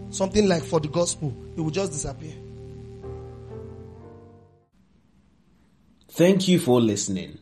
Something 0.10 0.48
like 0.48 0.64
for 0.64 0.80
the 0.80 0.88
gospel. 0.88 1.36
It 1.56 1.62
will 1.62 1.72
just 1.72 1.92
disappear. 1.92 2.34
Thank 6.10 6.48
you 6.48 6.60
for 6.60 6.82
listening. 6.82 7.38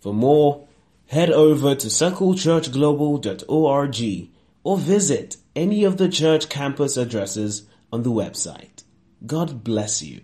For 0.00 0.12
more, 0.12 0.66
head 1.06 1.30
over 1.30 1.74
to 1.74 1.86
circlechurchglobal.org 1.86 4.28
or 4.64 4.78
visit 4.78 5.36
any 5.54 5.84
of 5.84 5.96
the 5.96 6.08
church 6.08 6.48
campus 6.48 6.96
addresses 6.96 7.68
on 7.92 8.02
the 8.02 8.10
website. 8.10 8.82
God 9.26 9.62
bless 9.64 10.02
you. 10.02 10.22